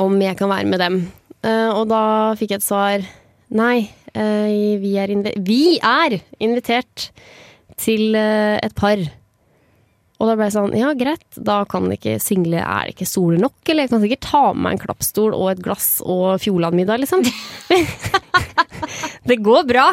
om 0.00 0.18
jeg 0.22 0.38
kan 0.38 0.52
være 0.52 0.70
med 0.70 0.82
dem. 0.82 1.00
Eh, 1.46 1.70
og 1.70 1.86
da 1.90 2.02
fikk 2.38 2.54
jeg 2.54 2.62
et 2.62 2.66
svar 2.66 3.06
nei, 3.54 3.86
eh, 4.16 4.80
vi, 4.82 4.96
er 4.98 5.12
vi 5.44 5.60
er 5.78 6.18
invitert 6.42 7.10
til 7.80 8.16
eh, 8.18 8.56
et 8.62 8.74
par. 8.78 9.00
Og 10.16 10.30
da 10.30 10.32
ble 10.32 10.46
jeg 10.48 10.54
sånn, 10.54 10.74
ja 10.78 10.94
greit, 10.96 11.26
da 11.36 11.60
kan 11.68 11.90
ikke 11.92 12.16
single, 12.22 12.62
er 12.62 12.88
det 12.88 12.96
ikke 12.96 13.08
stoler 13.08 13.42
nok? 13.42 13.58
Eller 13.68 13.84
jeg 13.84 13.92
kan 13.92 14.04
sikkert 14.04 14.24
ta 14.24 14.42
med 14.54 14.62
meg 14.64 14.76
en 14.76 14.84
klappstol 14.86 15.36
og 15.36 15.50
et 15.52 15.60
glass 15.64 15.98
og 16.00 16.40
Fjordland-middag, 16.40 17.02
liksom. 17.04 17.26
det 19.28 19.42
går 19.44 19.68
bra. 19.68 19.90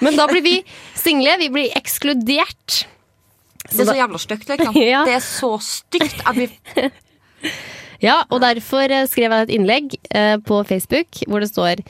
Men 0.00 0.16
da 0.16 0.24
blir 0.30 0.42
vi 0.44 0.56
single, 0.96 1.36
vi 1.42 1.50
blir 1.52 1.76
ekskludert. 1.76 2.86
Det 3.70 3.80
er 3.84 3.88
så 3.88 3.96
jævla 3.96 4.20
stygt, 4.20 4.48
liksom. 4.50 4.76
Ja. 4.94 5.04
Det 5.08 5.16
er 5.16 5.24
så 5.24 5.52
stygt. 5.64 6.20
at 6.26 6.36
vi 6.36 6.48
Ja, 8.04 8.18
og 8.28 8.42
derfor 8.42 8.90
eh, 8.92 9.06
skrev 9.08 9.32
jeg 9.32 9.46
et 9.46 9.54
innlegg 9.54 9.94
eh, 10.12 10.36
på 10.44 10.60
Facebook 10.68 11.22
hvor 11.30 11.40
det 11.40 11.48
står 11.52 11.80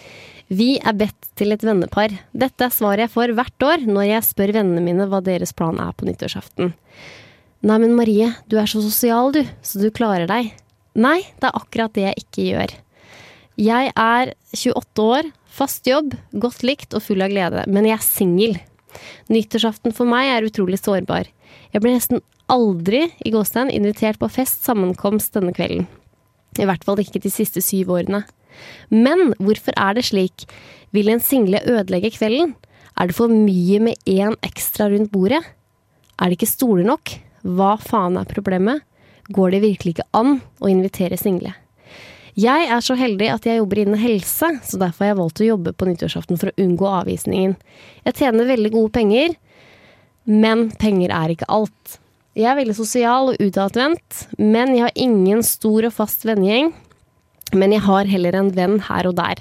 Vi 0.55 0.77
er 0.79 0.95
bedt 0.95 1.31
til 1.39 1.55
et 1.55 1.65
vennepar. 1.67 2.13
Dette 2.37 2.69
er 2.69 2.75
svaret 2.75 3.07
jeg 3.07 3.15
får 3.15 3.33
hvert 3.35 3.67
år 3.67 3.87
når 3.89 4.07
jeg 4.13 4.27
spør 4.29 4.53
vennene 4.61 4.85
mine 4.85 5.09
hva 5.11 5.23
deres 5.25 5.55
plan 5.57 5.81
er 5.83 5.95
på 5.97 6.07
nyttårsaften. 6.07 6.75
Nei, 7.65 7.79
men 7.81 7.97
Marie, 7.97 8.29
du 8.47 8.59
er 8.61 8.69
så 8.69 8.83
sosial, 8.85 9.33
du, 9.33 9.41
så 9.65 9.81
du 9.81 9.89
klarer 9.95 10.29
deg. 10.29 10.53
Nei, 11.01 11.23
det 11.41 11.49
er 11.49 11.57
akkurat 11.59 11.95
det 11.97 12.05
jeg 12.05 12.27
ikke 12.27 12.45
gjør. 12.51 12.75
Jeg 13.65 13.91
er 13.97 14.35
28 14.53 15.07
år, 15.17 15.31
fast 15.49 15.89
jobb, 15.89 16.13
godt 16.43 16.63
likt 16.67 16.95
og 16.95 17.03
full 17.07 17.25
av 17.25 17.33
glede, 17.33 17.65
men 17.71 17.89
jeg 17.89 17.97
er 17.97 18.05
singel. 18.05 18.57
Nyttårsaften 19.33 19.95
for 19.97 20.09
meg 20.09 20.31
er 20.33 20.47
utrolig 20.49 20.81
sårbar. 20.81 21.29
Jeg 21.73 21.83
blir 21.83 21.97
nesten 21.97 22.23
aldri 22.53 23.07
i 23.25 23.33
gåstein 23.33 23.73
invitert 23.73 24.21
på 24.21 24.31
fest 24.33 24.65
sammenkomst 24.67 25.35
denne 25.37 25.55
kvelden. 25.57 25.87
I 26.61 26.69
hvert 26.69 26.85
fall 26.87 27.01
ikke 27.03 27.23
de 27.25 27.33
siste 27.33 27.63
syv 27.65 27.91
årene. 27.97 28.23
Men 28.93 29.33
hvorfor 29.43 29.75
er 29.81 29.97
det 29.97 30.07
slik? 30.07 30.47
Vil 30.95 31.11
en 31.11 31.23
single 31.23 31.63
ødelegge 31.67 32.13
kvelden? 32.15 32.55
Er 32.95 33.11
det 33.11 33.17
for 33.17 33.33
mye 33.33 33.81
med 33.83 33.99
én 34.07 34.37
ekstra 34.47 34.87
rundt 34.93 35.11
bordet? 35.11 35.43
Er 36.21 36.31
det 36.31 36.39
ikke 36.39 36.53
stoler 36.53 36.87
nok? 36.87 37.17
Hva 37.43 37.75
faen 37.83 38.21
er 38.21 38.31
problemet? 38.31 38.85
Går 39.35 39.57
det 39.57 39.65
virkelig 39.65 39.97
ikke 39.97 40.11
an 40.15 40.39
å 40.63 40.71
invitere 40.71 41.19
single? 41.19 41.55
Jeg 42.35 42.67
er 42.67 42.81
så 42.83 42.97
heldig 42.99 43.29
at 43.31 43.45
jeg 43.47 43.61
jobber 43.61 43.79
innen 43.85 44.01
helse, 44.01 44.49
så 44.67 44.79
derfor 44.81 45.05
har 45.05 45.13
jeg 45.13 45.19
valgt 45.21 45.43
å 45.43 45.51
jobbe 45.53 45.73
på 45.79 45.87
nyttårsaften 45.87 46.41
for 46.41 46.51
å 46.51 46.65
unngå 46.65 46.89
avvisningen. 46.91 47.55
Jeg 48.09 48.19
tjener 48.19 48.49
veldig 48.49 48.73
gode 48.75 48.91
penger, 48.97 49.37
men 50.27 50.67
penger 50.81 51.15
er 51.15 51.35
ikke 51.35 51.47
alt. 51.53 52.01
Jeg 52.35 52.49
er 52.51 52.59
veldig 52.59 52.75
sosial 52.75 53.31
og 53.31 53.39
utadvendt, 53.39 54.25
men 54.41 54.75
jeg 54.75 54.89
har 54.89 54.99
ingen 54.99 55.45
stor 55.47 55.87
og 55.87 55.95
fast 55.95 56.27
vennegjeng. 56.27 56.73
Men 57.55 57.71
jeg 57.71 57.85
har 57.87 58.11
heller 58.11 58.35
en 58.35 58.51
venn 58.57 58.81
her 58.89 59.07
og 59.07 59.15
der. 59.21 59.39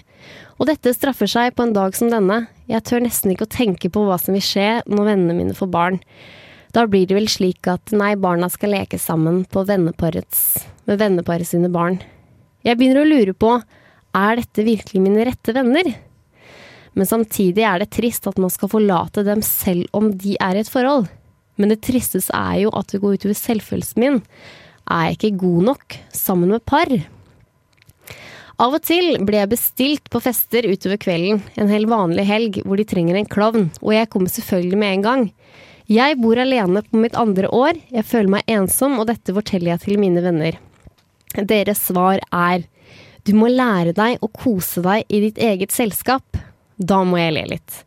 Og 0.61 0.69
dette 0.69 0.93
straffer 0.93 1.25
seg 1.25 1.55
på 1.57 1.65
en 1.65 1.73
dag 1.73 1.97
som 1.97 2.13
denne. 2.13 2.43
Jeg 2.69 2.85
tør 2.85 3.01
nesten 3.01 3.33
ikke 3.33 3.47
å 3.47 3.55
tenke 3.57 3.89
på 3.89 4.05
hva 4.05 4.19
som 4.21 4.37
vil 4.37 4.45
skje 4.45 4.83
når 4.85 5.15
vennene 5.15 5.39
mine 5.39 5.57
får 5.57 5.73
barn. 5.73 6.01
Da 6.77 6.85
blir 6.85 7.09
det 7.09 7.17
vel 7.17 7.29
slik 7.29 7.65
at 7.69 7.89
nei, 7.89 8.13
barna 8.13 8.53
skal 8.53 8.75
leke 8.77 9.01
sammen 9.01 9.47
på 9.49 9.65
venneparets, 9.65 10.67
med 10.85 11.01
venneparet 11.01 11.49
sine 11.49 11.73
barn. 11.73 11.97
Jeg 12.63 12.79
begynner 12.79 13.03
å 13.03 13.09
lure 13.09 13.35
på, 13.35 13.57
er 14.13 14.39
dette 14.39 14.65
virkelig 14.65 15.01
mine 15.01 15.25
rette 15.27 15.55
venner? 15.55 15.89
Men 16.93 17.09
samtidig 17.09 17.65
er 17.65 17.81
det 17.81 17.91
trist 17.95 18.27
at 18.29 18.37
man 18.41 18.53
skal 18.53 18.71
forlate 18.71 19.25
dem 19.25 19.41
selv 19.45 19.89
om 19.97 20.11
de 20.13 20.37
er 20.37 20.55
i 20.55 20.61
et 20.61 20.69
forhold. 20.69 21.09
Men 21.57 21.73
det 21.73 21.81
tristeste 21.85 22.33
er 22.37 22.63
jo 22.63 22.73
at 22.77 22.93
det 22.93 23.01
går 23.01 23.17
utover 23.17 23.37
selvfølelsen 23.37 24.01
min. 24.03 24.21
Er 24.89 25.09
jeg 25.09 25.17
ikke 25.17 25.41
god 25.43 25.67
nok 25.71 25.97
sammen 26.13 26.53
med 26.53 26.65
par? 26.69 26.91
Av 28.61 28.75
og 28.77 28.83
til 28.85 29.17
ble 29.25 29.39
jeg 29.39 29.49
bestilt 29.49 30.09
på 30.13 30.21
fester 30.21 30.67
utover 30.69 30.99
kvelden, 31.01 31.41
en 31.57 31.71
helt 31.73 31.89
vanlig 31.89 32.25
helg 32.29 32.59
hvor 32.63 32.77
de 32.77 32.85
trenger 32.87 33.17
en 33.17 33.29
klovn, 33.29 33.71
og 33.81 33.95
jeg 33.95 34.09
kommer 34.13 34.29
selvfølgelig 34.29 34.79
med 34.79 34.93
en 34.97 35.07
gang. 35.07 35.23
Jeg 35.89 36.19
bor 36.21 36.39
alene 36.39 36.83
på 36.85 37.01
mitt 37.01 37.17
andre 37.19 37.49
år, 37.49 37.79
jeg 37.91 38.07
føler 38.07 38.37
meg 38.37 38.53
ensom, 38.53 38.99
og 39.01 39.09
dette 39.09 39.33
forteller 39.35 39.73
jeg 39.73 39.83
til 39.87 39.99
mine 39.99 40.21
venner. 40.23 40.61
Deres 41.33 41.81
svar 41.89 42.21
er 42.31 42.67
du 43.23 43.31
må 43.39 43.47
lære 43.47 43.93
deg 43.95 44.19
å 44.19 44.27
kose 44.27 44.81
deg 44.83 45.07
i 45.07 45.21
ditt 45.23 45.39
eget 45.39 45.71
selskap. 45.71 46.37
Da 46.75 47.03
må 47.07 47.19
jeg 47.21 47.35
le 47.37 47.43
litt. 47.53 47.83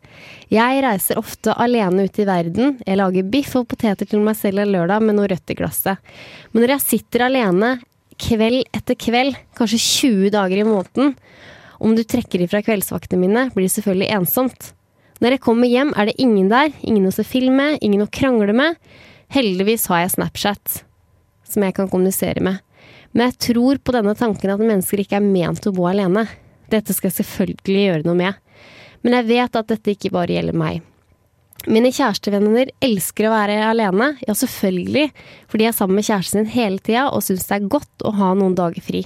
Jeg 0.49 0.81
reiser 0.81 1.19
ofte 1.19 1.53
alene 1.59 2.07
ut 2.07 2.17
i 2.17 2.25
verden. 2.25 2.77
Jeg 2.87 2.97
lager 2.97 3.27
biff 3.29 3.53
og 3.59 3.67
poteter 3.69 4.07
til 4.09 4.23
meg 4.25 4.37
selv 4.39 4.63
en 4.63 4.71
lørdag 4.73 5.03
med 5.03 5.17
noe 5.17 5.29
rødt 5.29 5.53
i 5.53 5.57
glasset. 5.59 6.01
Men 6.51 6.63
når 6.63 6.73
jeg 6.77 6.85
sitter 6.85 7.27
alene 7.27 7.75
kveld 8.17 8.63
etter 8.73 8.97
kveld, 8.97 9.37
kanskje 9.59 9.81
20 9.83 10.33
dager 10.33 10.63
i 10.63 10.65
måneden, 10.65 11.13
om 11.77 11.93
du 11.93 12.01
trekker 12.01 12.41
ifra 12.41 12.63
kveldsvaktene 12.65 13.21
mine, 13.21 13.47
blir 13.53 13.67
det 13.67 13.75
selvfølgelig 13.75 14.13
ensomt. 14.17 14.71
Når 15.21 15.35
jeg 15.35 15.43
kommer 15.45 15.69
hjem, 15.69 15.93
er 15.97 16.09
det 16.09 16.17
ingen 16.21 16.49
der, 16.49 16.71
ingen 16.81 17.05
å 17.09 17.13
se 17.13 17.25
film 17.27 17.59
med, 17.61 17.77
ingen 17.85 18.01
å 18.05 18.09
krangle 18.09 18.55
med. 18.57 18.79
Heldigvis 19.33 19.85
har 19.91 20.05
jeg 20.05 20.15
Snapchat, 20.15 20.79
som 21.45 21.65
jeg 21.65 21.77
kan 21.77 21.89
kommunisere 21.91 22.41
med. 22.41 22.63
Men 23.17 23.31
jeg 23.31 23.39
tror 23.47 23.79
på 23.81 23.95
denne 23.95 24.13
tanken 24.13 24.51
at 24.53 24.61
mennesker 24.61 25.01
ikke 25.01 25.17
er 25.17 25.25
ment 25.25 25.65
å 25.65 25.73
bo 25.73 25.87
alene. 25.89 26.27
Dette 26.69 26.93
skal 26.93 27.09
jeg 27.09 27.23
selvfølgelig 27.23 27.87
gjøre 27.87 28.05
noe 28.05 28.19
med. 28.19 28.37
Men 29.01 29.17
jeg 29.17 29.27
vet 29.31 29.57
at 29.57 29.71
dette 29.71 29.95
ikke 29.95 30.13
bare 30.13 30.35
gjelder 30.35 30.53
meg. 30.57 30.83
Mine 31.65 31.89
kjærestevenner 31.89 32.69
elsker 32.85 33.25
å 33.25 33.33
være 33.33 33.57
alene, 33.71 34.11
ja 34.21 34.35
selvfølgelig, 34.37 35.09
for 35.49 35.57
de 35.57 35.65
er 35.65 35.73
sammen 35.73 35.97
med 35.97 36.05
kjæresten 36.05 36.45
sin 36.45 36.53
hele 36.53 36.77
tida 36.77 37.07
og 37.09 37.25
syns 37.25 37.47
det 37.49 37.57
er 37.57 37.69
godt 37.73 38.05
å 38.05 38.13
ha 38.19 38.29
noen 38.37 38.53
dager 38.55 38.85
fri. 38.85 39.01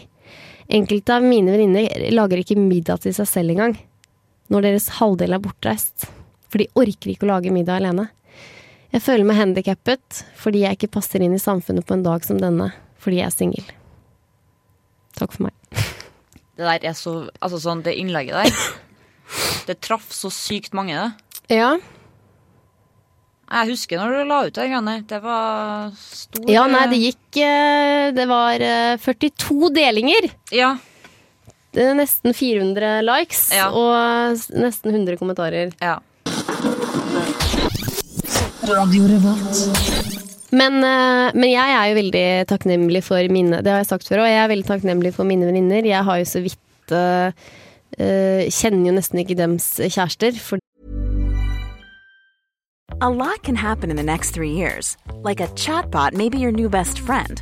Enkelte 0.68 1.16
av 1.16 1.24
mine 1.24 1.56
venninner 1.56 2.12
lager 2.12 2.44
ikke 2.44 2.60
middag 2.60 3.06
til 3.06 3.16
seg 3.16 3.32
selv 3.32 3.56
engang, 3.56 3.78
når 4.52 4.68
deres 4.68 4.92
halvdel 5.00 5.40
er 5.40 5.44
bortreist, 5.48 6.10
for 6.52 6.60
de 6.60 6.68
orker 6.76 7.16
ikke 7.16 7.30
å 7.30 7.32
lage 7.32 7.56
middag 7.56 7.80
alene. 7.80 8.10
Jeg 8.92 9.08
føler 9.08 9.24
meg 9.32 9.40
handikappet 9.40 10.26
fordi 10.38 10.66
jeg 10.66 10.76
ikke 10.76 10.96
passer 11.00 11.24
inn 11.24 11.38
i 11.38 11.42
samfunnet 11.42 11.88
på 11.88 11.96
en 11.96 12.04
dag 12.04 12.28
som 12.28 12.42
denne, 12.42 12.74
fordi 13.00 13.24
jeg 13.24 13.32
er 13.32 13.40
singel. 13.40 13.78
Takk 15.22 15.36
for 15.38 15.48
meg. 15.48 15.56
Det 16.58 16.66
der 16.68 16.86
er 16.92 16.96
så 16.98 17.14
Altså 17.40 17.60
sånn, 17.64 17.82
det 17.86 17.94
innlegget 18.02 18.36
der 18.36 18.52
Det 19.70 19.78
traff 19.86 20.10
så 20.14 20.32
sykt 20.34 20.74
mange, 20.78 20.98
det. 20.98 21.56
Ja. 21.62 21.76
Jeg 23.52 23.68
husker 23.74 24.00
når 24.00 24.14
du 24.16 24.30
la 24.30 24.38
ut 24.48 24.56
det 24.56 24.66
greiene. 24.72 24.94
Det 25.08 25.18
var 25.24 25.90
stor 26.00 26.48
ja, 26.52 26.64
nei, 26.72 26.86
det 26.92 27.00
gikk 27.02 27.40
eh, 27.44 28.12
Det 28.16 28.26
var 28.30 28.64
eh, 28.64 28.94
42 29.04 29.72
delinger. 29.76 30.30
Ja. 30.56 30.74
Det 31.72 31.86
er 31.90 31.96
nesten 32.00 32.34
400 32.36 32.98
likes 33.08 33.46
Ja. 33.56 33.70
og 33.72 34.40
nesten 34.56 34.92
100 34.96 35.20
kommentarer. 35.20 35.72
ja. 35.84 36.00
Radio 38.72 39.06
eh, 39.08 40.31
men 40.52 41.48
jeg 41.48 41.76
er 41.76 41.86
jo 41.90 41.96
veldig 41.96 42.26
takknemlig 42.50 43.04
for 43.06 43.32
mine 43.32 43.62
Det 43.64 43.72
har 43.72 43.84
jeg 43.84 43.92
sagt 43.94 44.10
før, 44.10 44.26
og 44.26 44.32
jeg 44.32 44.42
er 44.44 44.52
veldig 44.52 44.68
takknemlig 44.68 45.14
for 45.16 45.28
mine 45.28 45.48
venninner. 45.48 45.88
Jeg 45.88 46.04
har 46.04 46.20
jo 46.20 46.28
så 46.28 46.42
vidt 46.44 46.96
eh, 46.96 47.32
eh, 47.98 48.50
Kjenner 48.52 48.92
jo 48.92 48.98
nesten 48.98 49.24
ikke 49.24 49.40
dems 49.40 49.74
kjærester, 49.80 50.36
for 50.36 50.60
A 53.02 53.10
lot 53.10 53.42
can 53.42 53.56
happen 53.56 53.90
in 53.90 53.96
the 53.96 54.04
next 54.04 54.32
three 54.32 54.52
years. 54.52 54.98
Like 55.24 55.40
a 55.40 55.48
chatbot 55.56 56.14
may 56.14 56.30
be 56.30 56.38
your 56.38 56.52
new 56.52 56.70
best 56.70 57.00
friend. 57.00 57.42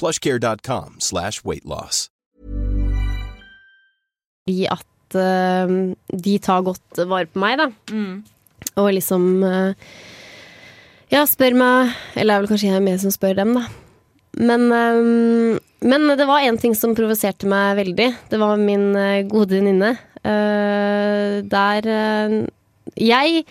plushcare.com 0.00 0.98
slash 0.98 1.44
weightloss 1.46 2.08
I 4.50 4.66
at 4.72 5.16
uh, 5.16 5.94
de 6.10 6.34
tar 6.42 6.66
godt 6.66 7.04
vare 7.08 7.30
på 7.30 7.40
meg, 7.40 7.60
da. 7.62 7.70
Og 8.80 8.90
liksom 8.96 9.28
uh, 9.44 9.72
Ja, 11.12 11.24
spør 11.30 11.54
meg 11.56 11.94
Eller 12.16 12.34
det 12.34 12.36
er 12.36 12.42
vel 12.42 12.50
kanskje 12.52 12.72
jeg 12.72 12.84
mer 12.84 12.98
som 13.00 13.14
spør 13.14 13.38
dem, 13.38 13.54
da. 13.56 13.64
Men, 14.34 14.66
um, 14.72 15.60
men 15.86 16.08
det 16.18 16.26
var 16.26 16.42
én 16.42 16.58
ting 16.58 16.74
som 16.74 16.96
provoserte 16.98 17.46
meg 17.46 17.76
veldig. 17.78 18.08
Det 18.32 18.40
var 18.40 18.58
min 18.58 18.90
uh, 18.96 19.22
gode 19.30 19.54
venninne. 19.54 19.92
Eh, 20.24 21.42
der 21.44 21.86
Jeg 22.96 23.44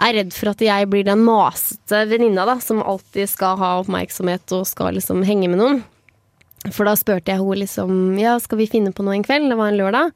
er 0.00 0.16
redd 0.16 0.34
for 0.36 0.52
at 0.52 0.62
jeg 0.64 0.88
blir 0.90 1.06
den 1.06 1.22
masete 1.26 2.04
venninna 2.10 2.46
da, 2.48 2.56
som 2.62 2.82
alltid 2.82 3.28
skal 3.30 3.58
ha 3.60 3.76
oppmerksomhet 3.82 4.54
og 4.56 4.68
skal 4.68 4.96
liksom 4.96 5.24
henge 5.28 5.50
med 5.52 5.60
noen. 5.60 5.82
For 6.68 6.84
da 6.88 6.92
spurte 6.98 7.32
jeg 7.32 7.40
henne 7.40 7.62
liksom 7.62 8.18
Ja, 8.20 8.34
skal 8.42 8.60
vi 8.60 8.68
finne 8.68 8.92
på 8.92 9.04
noe 9.04 9.14
en 9.16 9.24
kveld? 9.24 9.48
Det 9.48 9.56
var 9.56 9.70
en 9.70 9.78
lørdag. 9.80 10.10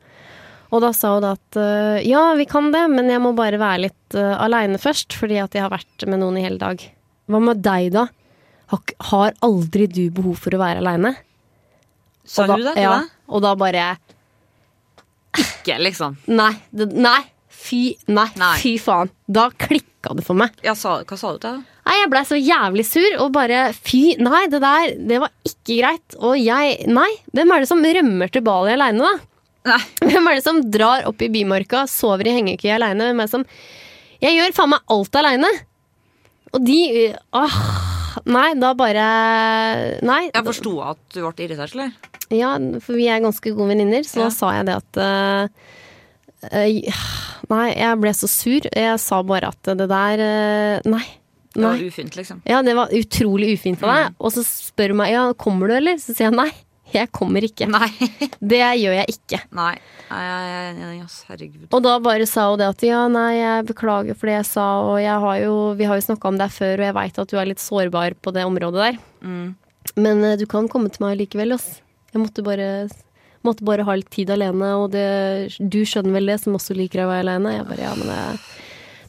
Og 0.75 0.83
da 0.83 0.91
sa 0.97 1.15
hun 1.15 1.25
da 1.25 1.35
at 1.37 1.59
øh, 1.61 2.01
ja, 2.05 2.25
vi 2.37 2.47
kan 2.51 2.73
det, 2.75 2.83
men 2.91 3.09
jeg 3.13 3.23
må 3.23 3.31
bare 3.37 3.61
være 3.61 3.85
litt 3.87 4.17
uh, 4.19 4.35
aleine 4.43 4.81
først, 4.81 5.15
fordi 5.15 5.39
at 5.39 5.55
jeg 5.55 5.63
har 5.63 5.73
vært 5.73 6.07
med 6.11 6.19
noen 6.21 6.41
i 6.41 6.45
hele 6.45 6.59
dag. 6.59 6.83
Hva 7.31 7.41
med 7.41 7.63
deg, 7.65 7.93
da? 7.95 8.09
Har, 8.73 8.83
har 9.11 9.37
aldri 9.45 9.87
du 9.87 10.03
behov 10.15 10.41
for 10.43 10.57
å 10.57 10.61
være 10.61 10.83
aleine? 10.83 11.15
Sa 12.27 12.49
da, 12.49 12.57
hun 12.57 12.67
det 12.67 12.83
ja. 12.83 12.97
Og 13.31 13.45
da 13.45 13.53
bare 13.61 13.93
Ikke, 15.39 15.79
liksom. 15.83 16.17
Nei. 16.33 16.53
Det, 16.75 16.89
nei. 16.97 17.21
Fy, 17.65 17.79
nei, 18.13 18.27
Nei. 18.37 18.55
fy 18.61 18.75
faen. 18.83 19.09
Da 19.31 19.47
klikka 19.51 20.13
det 20.19 20.25
for 20.27 20.37
meg. 20.37 20.53
Jeg 20.65 20.77
sa, 20.77 20.99
hva 21.09 21.17
sa 21.17 21.31
du 21.33 21.39
til 21.41 21.55
henne? 21.55 21.65
Nei, 21.85 21.95
jeg 22.01 22.11
blei 22.13 22.23
så 22.29 22.37
jævlig 22.41 22.85
sur 22.89 23.15
og 23.25 23.31
bare 23.33 23.63
fy, 23.77 24.03
nei, 24.21 24.43
det 24.53 24.61
der, 24.65 24.95
det 25.09 25.19
var 25.23 25.33
ikke 25.49 25.79
greit. 25.79 26.17
Og 26.21 26.37
jeg, 26.41 26.79
nei, 26.93 27.09
hvem 27.37 27.53
er 27.57 27.65
det 27.65 27.69
som 27.71 27.81
rømmer 27.85 28.33
til 28.33 28.45
Bali 28.45 28.73
aleine, 28.77 29.01
da? 29.05 29.31
Nei. 29.65 29.79
Hvem 30.11 30.27
er 30.29 30.37
det 30.37 30.45
som 30.45 30.59
drar 30.69 31.07
opp 31.09 31.23
i 31.25 31.31
bymarka, 31.33 31.87
sover 31.89 32.29
i 32.29 32.35
hengekøye 32.37 32.75
aleine? 32.77 33.07
Hvem 33.09 33.23
er 33.23 33.29
det 33.31 33.33
som 33.33 33.45
Jeg 34.21 34.37
gjør 34.37 34.53
faen 34.59 34.73
meg 34.75 34.83
alt 34.93 35.17
aleine! 35.23 35.49
Og 36.53 36.61
de 36.67 36.77
Åh, 37.33 37.57
Nei, 38.29 38.51
da 38.61 38.75
bare 38.77 39.07
Nei. 40.05 40.19
Jeg 40.35 40.45
forsto 40.51 40.75
at 40.85 41.01
du 41.17 41.23
ble 41.25 41.47
irritert, 41.47 41.73
eller? 41.79 41.97
Ja, 42.33 42.53
for 42.85 42.97
vi 43.01 43.09
er 43.09 43.25
ganske 43.25 43.55
gode 43.57 43.71
venninner, 43.73 44.05
så 44.05 44.21
Ja. 44.21 44.29
da 44.29 44.35
sa 44.37 44.53
jeg 44.59 44.69
det 44.69 44.77
at 44.83 45.01
eh, 45.01 45.49
Nei, 46.53 47.67
jeg 47.77 48.01
ble 48.01 48.13
så 48.17 48.29
sur. 48.31 48.67
Jeg 48.73 49.01
sa 49.03 49.21
bare 49.27 49.53
at 49.53 49.75
det 49.77 49.89
der 49.91 50.23
eh, 50.25 50.89
Nei. 50.89 51.05
Det 51.55 51.63
Nei. 51.63 51.71
var 51.77 51.83
ufint, 51.87 52.17
liksom. 52.19 52.41
Ja, 52.51 52.63
det 52.67 52.75
var 52.75 52.91
utrolig 52.91 53.53
ufint 53.55 53.83
av 53.87 53.93
deg. 53.93 54.15
Og 54.19 54.33
så 54.35 54.43
spør 54.47 54.91
hun 54.91 54.99
meg 55.05 55.13
ja, 55.15 55.29
kommer 55.39 55.71
du, 55.71 55.77
eller? 55.77 56.01
Så 56.03 56.11
sier 56.17 56.27
jeg 56.27 56.35
nei. 56.35 56.51
Jeg 56.95 57.11
kommer 57.15 57.45
ikke. 57.47 57.67
Nei. 57.71 57.89
Det 58.55 58.59
gjør 58.61 58.97
jeg 59.01 59.15
ikke. 59.15 59.39
Nei. 59.57 59.75
Nei, 60.11 60.99
ass. 61.03 61.21
Herregud. 61.29 61.69
Og 61.75 61.83
da 61.83 61.95
bare 62.03 62.27
sa 62.31 62.49
hun 62.51 62.61
det 62.61 62.69
at 62.75 62.85
ja, 62.87 63.05
nei, 63.11 63.39
jeg 63.39 63.69
beklager 63.71 64.19
for 64.19 64.31
det 64.31 64.37
jeg 64.41 64.49
sa, 64.51 64.67
og 64.87 64.99
jeg 65.03 65.15
har 65.25 65.39
jo, 65.43 65.55
vi 65.79 65.89
har 65.91 65.99
jo 65.99 66.07
snakka 66.07 66.31
om 66.31 66.39
det 66.43 66.51
før, 66.55 66.75
og 66.77 66.87
jeg 66.89 66.97
veit 66.99 67.23
at 67.23 67.33
du 67.33 67.39
er 67.41 67.51
litt 67.51 67.63
sårbar 67.63 68.19
på 68.23 68.35
det 68.37 68.45
området 68.47 68.83
der. 68.83 69.01
Men 69.95 70.25
eh, 70.27 70.37
du 70.41 70.47
kan 70.51 70.69
komme 70.71 70.91
til 70.93 71.07
meg 71.07 71.19
likevel, 71.23 71.57
ass. 71.57 71.81
Jeg 72.15 72.23
måtte 72.23 72.45
bare, 72.47 72.69
måtte 73.47 73.67
bare 73.67 73.87
ha 73.87 73.97
litt 73.99 74.11
tid 74.15 74.33
alene, 74.35 74.75
og 74.81 74.91
det, 74.95 75.07
du 75.61 75.83
skjønner 75.87 76.17
vel 76.19 76.33
det, 76.33 76.41
som 76.43 76.57
også 76.59 76.77
liker 76.79 77.05
å 77.05 77.11
være 77.11 77.27
alene. 77.27 77.57
Jeg 77.59 77.69
bare, 77.71 77.87
ja, 77.87 77.95
men 77.99 78.11
det, 78.11 78.21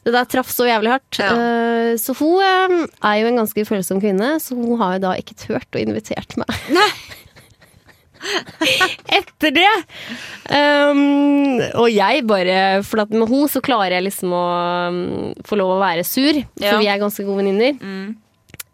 det 0.06 0.14
der 0.14 0.30
traff 0.36 0.52
så 0.52 0.68
jævlig 0.68 0.94
hardt. 0.94 1.20
Ja. 1.20 1.32
Eh, 1.34 1.92
så 2.00 2.14
hun 2.20 2.40
eh, 2.44 2.88
er 3.10 3.20
jo 3.22 3.30
en 3.32 3.42
ganske 3.42 3.66
følsom 3.68 4.02
kvinne, 4.04 4.36
så 4.42 4.58
hun 4.58 4.76
har 4.82 4.96
jo 4.96 5.06
da 5.08 5.14
ikke 5.20 5.38
turt 5.46 5.78
å 5.78 5.82
invitere 5.82 6.42
meg. 6.42 6.58
Nei. 6.76 6.90
etter 9.18 9.52
det. 9.54 9.72
Um, 10.50 11.60
og 11.78 11.88
jeg 11.92 12.22
bare 12.26 12.82
For 12.86 13.02
at 13.04 13.12
med 13.12 13.28
henne 13.28 13.50
så 13.52 13.60
klarer 13.64 13.98
jeg 13.98 14.06
liksom 14.08 14.32
å 14.34 14.44
um, 14.90 15.00
få 15.46 15.58
lov 15.60 15.76
å 15.76 15.82
være 15.82 16.06
sur, 16.06 16.40
for 16.56 16.64
Ja. 16.64 16.78
vi 16.80 16.88
er 16.90 17.02
ganske 17.02 17.26
gode 17.26 17.42
venninner. 17.44 17.76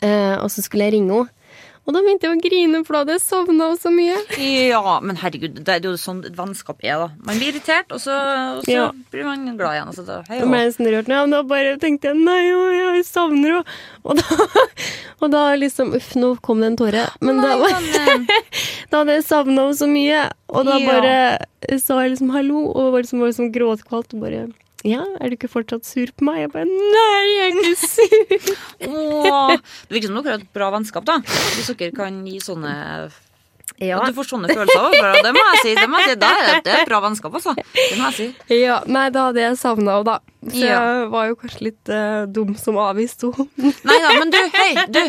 Eh, 0.03 0.37
og 0.39 0.49
så 0.51 0.65
skulle 0.65 0.89
jeg 0.89 0.97
ringe 0.97 1.15
henne. 1.21 1.39
Og 1.83 1.91
da 1.97 1.99
begynte 1.99 2.29
jeg 2.29 2.37
å 2.37 2.43
grine, 2.45 2.81
for 2.87 2.95
da 2.95 2.99
hadde 3.03 3.15
jeg 3.17 3.23
sovna 3.25 3.67
så 3.75 3.91
mye. 3.91 4.15
Ja, 4.39 5.01
men 5.03 5.17
herregud, 5.19 5.57
det 5.67 5.73
er 5.75 5.81
jo 5.89 5.97
sånn 5.99 6.21
vennskap 6.37 6.79
er, 6.87 7.01
da. 7.03 7.09
Man 7.27 7.41
blir 7.41 7.51
irritert, 7.51 7.91
og 7.91 7.99
så, 8.05 8.15
og 8.59 8.63
så 8.63 8.71
Ja. 8.71 8.85
blir 9.11 9.25
man 9.27 9.57
glad 9.59 9.75
igjen. 9.75 9.89
Altså, 9.91 10.05
da, 10.07 10.21
hei, 10.29 10.39
Da 10.39 10.47
ble 10.47 10.61
jeg 10.61 10.71
nesten 10.71 10.87
rørt. 10.95 11.09
Ja, 11.11 11.23
men 11.27 11.35
da 11.35 11.43
bare 11.43 11.75
tenkte 11.83 12.13
jeg 12.13 12.21
nei, 12.23 12.39
jeg 12.47 13.05
savner 13.09 13.57
henne. 13.59 13.65
Og 14.05 14.17
da, 14.17 14.47
og 15.27 15.31
da 15.35 15.43
liksom 15.59 15.91
Uff, 15.99 16.13
nå 16.15 16.37
kom 16.41 16.63
det 16.63 16.71
en 16.71 16.77
tåre. 16.85 17.03
Men 17.21 17.43
da, 17.43 17.57
Nei, 17.59 17.83
men, 17.83 18.27
da 18.93 19.03
hadde 19.03 19.19
jeg 19.19 19.27
savna 19.27 19.67
henne 19.67 19.75
så 19.83 19.91
mye. 19.91 20.23
Og 20.55 20.65
da 20.71 20.79
Ja. 20.79 20.87
bare 20.87 21.79
sa 21.83 21.99
jeg 22.05 22.15
liksom 22.15 22.31
hallo, 22.31 22.63
og 22.71 22.93
var 22.95 23.03
liksom, 23.03 23.19
var 23.19 23.35
liksom 23.35 23.51
gråtkvalt. 23.59 24.15
Og 24.15 24.21
bare 24.23 24.47
ja, 24.85 25.03
er 25.21 25.31
du 25.31 25.37
ikke 25.37 25.51
fortsatt 25.53 25.87
sur 25.87 26.11
på 26.17 26.27
meg? 26.27 26.41
Jeg 26.45 26.53
bare 26.55 26.67
nei, 26.67 27.25
jeg 27.33 27.43
er 27.43 27.59
ikke 27.59 27.75
sur. 27.83 28.55
Åh, 28.89 29.57
det 29.89 29.95
virker 29.99 30.09
som 30.11 30.17
dere 30.23 30.37
har 30.37 30.41
et 30.43 30.49
bra 30.57 30.71
vennskap, 30.75 31.05
da. 31.09 31.21
Hvis 31.27 31.71
dere 31.77 31.93
kan 31.97 32.23
gi 32.27 32.41
sånne 32.43 32.73
Ja. 33.83 33.97
At 34.03 34.13
du 34.13 34.15
får 34.15 34.27
sånne 34.29 34.51
følelser 34.53 34.79
overfor 34.79 35.07
deg. 35.17 35.25
Det 35.25 35.31
må 35.35 35.43
jeg 35.43 35.61
si. 35.65 35.71
Det, 35.79 35.87
må 35.91 35.99
jeg 36.03 36.11
si. 36.13 36.17
Da 36.21 36.29
er 36.39 36.43
det, 36.47 36.57
det 36.67 36.75
et 36.83 36.89
bra 36.91 36.99
vennskap, 37.03 37.35
altså. 37.39 37.55
Det 37.57 37.97
må 37.99 38.11
jeg 38.11 38.15
si. 38.19 38.59
ja, 38.61 38.77
nei, 38.87 39.07
det 39.15 39.23
hadde 39.23 39.41
jeg 39.43 39.57
savna 39.59 39.97
òg, 40.01 40.05
da. 40.07 40.17
Så 40.43 40.59
Ja. 40.61 40.77
jeg 40.83 41.09
var 41.15 41.29
jo 41.31 41.37
kanskje 41.41 41.63
litt 41.69 41.91
uh, 41.95 42.27
dum 42.31 42.53
som 42.59 42.79
avviste 42.83 43.31
henne. 43.39 43.73
Nei 43.89 43.97
da, 44.05 44.11
men 44.19 44.35
du, 44.35 44.39
hei, 44.59 44.71
du. 44.93 45.01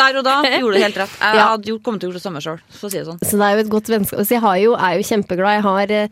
Der 0.00 0.18
og 0.20 0.24
da 0.26 0.38
gjorde 0.48 0.74
du 0.76 0.82
helt 0.82 0.98
rett. 1.04 1.14
Jeg 1.20 1.38
Ja. 1.40 1.46
hadde 1.54 1.78
kommet 1.84 2.00
til 2.04 2.08
å 2.08 2.12
gjøre 2.12 2.20
det 2.20 2.24
samme 2.26 2.42
sjøl, 2.44 2.60
for 2.74 2.88
å 2.88 2.90
si 2.92 2.98
det 3.00 3.06
sånn. 3.08 3.20
Så 3.22 3.38
det 3.40 3.46
er 3.50 3.54
jo 3.58 3.64
et 3.66 3.72
godt 3.76 3.92
vennskap. 3.92 4.24
Så 4.24 4.36
jeg 4.36 4.44
har 4.44 4.58
jo, 4.64 4.74
er 4.74 4.98
jo 4.98 5.08
kjempeglad. 5.12 5.56
Jeg 5.60 5.64
har 5.68 5.94
eh, 6.00 6.08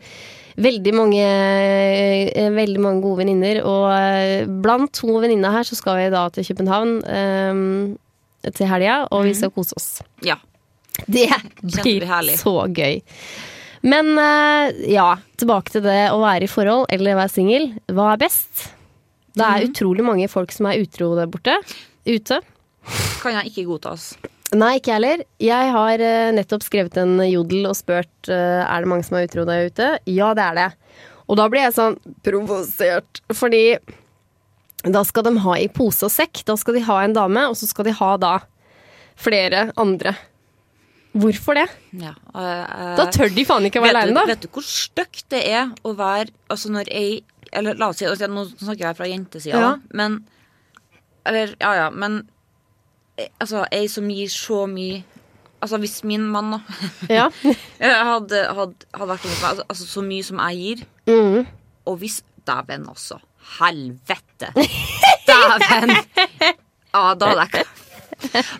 veldig 0.61 0.93
mange, 0.95 1.23
eh, 1.23 2.49
veldig 2.53 2.81
mange 2.83 3.03
gode 3.03 3.23
venninner, 3.23 3.61
og 3.65 3.87
eh, 3.93 4.45
blant 4.45 4.93
to 4.93 5.17
venninner 5.23 5.55
her 5.55 5.67
så 5.67 5.77
skal 5.79 5.99
vi 5.99 6.11
da 6.13 6.27
til 6.33 6.47
København 6.51 6.93
um, 7.07 7.63
til 8.49 8.69
helga, 8.69 9.03
og 9.11 9.25
vi 9.29 9.33
skal 9.37 9.53
kose 9.55 9.77
oss. 9.79 9.89
Ja. 10.25 10.37
Det 11.07 11.29
blir 11.63 12.05
så 12.37 12.53
gøy. 12.69 13.01
Men 13.83 14.13
ja, 14.87 15.09
tilbake 15.39 15.73
til 15.73 15.83
det 15.83 16.05
å 16.13 16.21
være 16.21 16.45
i 16.45 16.51
forhold 16.51 16.85
eller 16.93 17.17
være 17.17 17.33
singel. 17.33 17.65
Hva 17.91 18.13
er 18.13 18.21
best? 18.21 18.69
Det 19.33 19.47
er 19.47 19.65
utrolig 19.67 20.05
mange 20.05 20.29
folk 20.31 20.53
som 20.53 20.69
er 20.69 20.83
utro 20.83 21.09
der 21.17 21.31
borte. 21.31 21.57
Ute. 22.05 22.39
Kan 23.23 23.39
jeg 23.39 23.51
ikke 23.51 23.65
godta, 23.71 23.95
altså. 23.95 24.32
Nei, 24.53 24.75
ikke 24.77 24.91
jeg 24.91 24.97
heller. 24.99 25.23
Jeg 25.41 25.71
har 25.73 26.03
eh, 26.05 26.29
nettopp 26.37 26.63
skrevet 26.65 26.97
en 27.01 27.15
jodel 27.25 27.65
og 27.71 27.75
spurt 27.79 28.29
eh, 28.29 28.61
er 28.63 28.83
det 28.83 28.89
mange 28.91 29.05
som 29.07 29.17
er 29.17 29.25
utro 29.27 29.45
der 29.49 29.69
ute. 29.71 29.87
Ja, 30.09 30.33
det 30.37 30.43
er 30.45 30.59
det. 30.59 30.67
Og 31.31 31.39
da 31.39 31.47
blir 31.49 31.63
jeg 31.65 31.73
sånn 31.77 31.95
provosert, 32.25 33.21
fordi 33.33 33.63
da 34.83 35.01
skal 35.07 35.23
de 35.29 35.37
ha 35.45 35.55
i 35.57 35.69
pose 35.71 36.05
og 36.05 36.11
sekk. 36.13 36.43
Da 36.45 36.57
skal 36.59 36.77
de 36.77 36.83
ha 36.85 36.99
en 37.05 37.15
dame, 37.15 37.45
og 37.49 37.55
så 37.57 37.69
skal 37.69 37.87
de 37.87 37.95
ha 37.97 38.11
da 38.21 38.33
flere 39.19 39.69
andre. 39.79 40.13
Hvorfor 41.13 41.53
det? 41.57 41.67
Ja, 42.01 42.15
uh, 42.33 42.95
Da 42.97 43.05
tør 43.13 43.29
de 43.29 43.43
faen 43.45 43.67
ikke 43.69 43.77
å 43.77 43.83
være 43.85 43.99
aleine, 44.01 44.17
da. 44.17 44.23
vet 44.33 44.41
du 44.41 44.47
hvor 44.49 44.65
stygt 44.65 45.27
det 45.29 45.43
er 45.45 45.67
å 45.85 45.91
være 45.93 46.31
Altså 46.49 46.71
når 46.73 46.89
ei 46.89 47.19
Eller 47.53 47.77
la 47.77 47.91
oss 47.91 47.99
si 48.01 48.07
altså, 48.09 48.25
Nå 48.33 48.47
snakker 48.49 48.87
jeg 48.87 48.97
fra 48.97 49.09
jentesida, 49.11 49.59
Ja. 49.61 49.67
men 49.93 50.15
Eller, 51.29 51.53
ja 51.61 51.75
ja, 51.83 51.91
men 51.93 52.23
Altså, 53.39 53.65
ei 53.71 53.87
som 53.87 54.07
gir 54.09 54.27
så 54.33 54.63
mye 54.69 55.03
Altså, 55.63 55.77
hvis 55.79 55.99
min 56.03 56.25
mann, 56.27 56.51
da 56.51 56.59
Ja. 57.13 57.27
hadde, 57.79 58.39
hadde, 58.57 58.87
hadde 58.93 59.09
vært 59.13 59.27
med 59.29 59.35
meg, 59.37 59.45
altså, 59.51 59.65
altså 59.69 59.85
så 59.87 60.01
mye 60.03 60.23
som 60.27 60.41
jeg 60.49 60.57
gir, 60.63 60.85
Mm. 61.07 61.45
og 61.85 61.97
hvis 62.01 62.21
Dæven, 62.47 62.83
også. 62.91 63.19
Helvete! 63.59 64.49
Dæven! 65.27 65.93
Ja, 66.93 67.13
da 67.15 67.29
hadde 67.31 67.45
jeg 67.53 67.65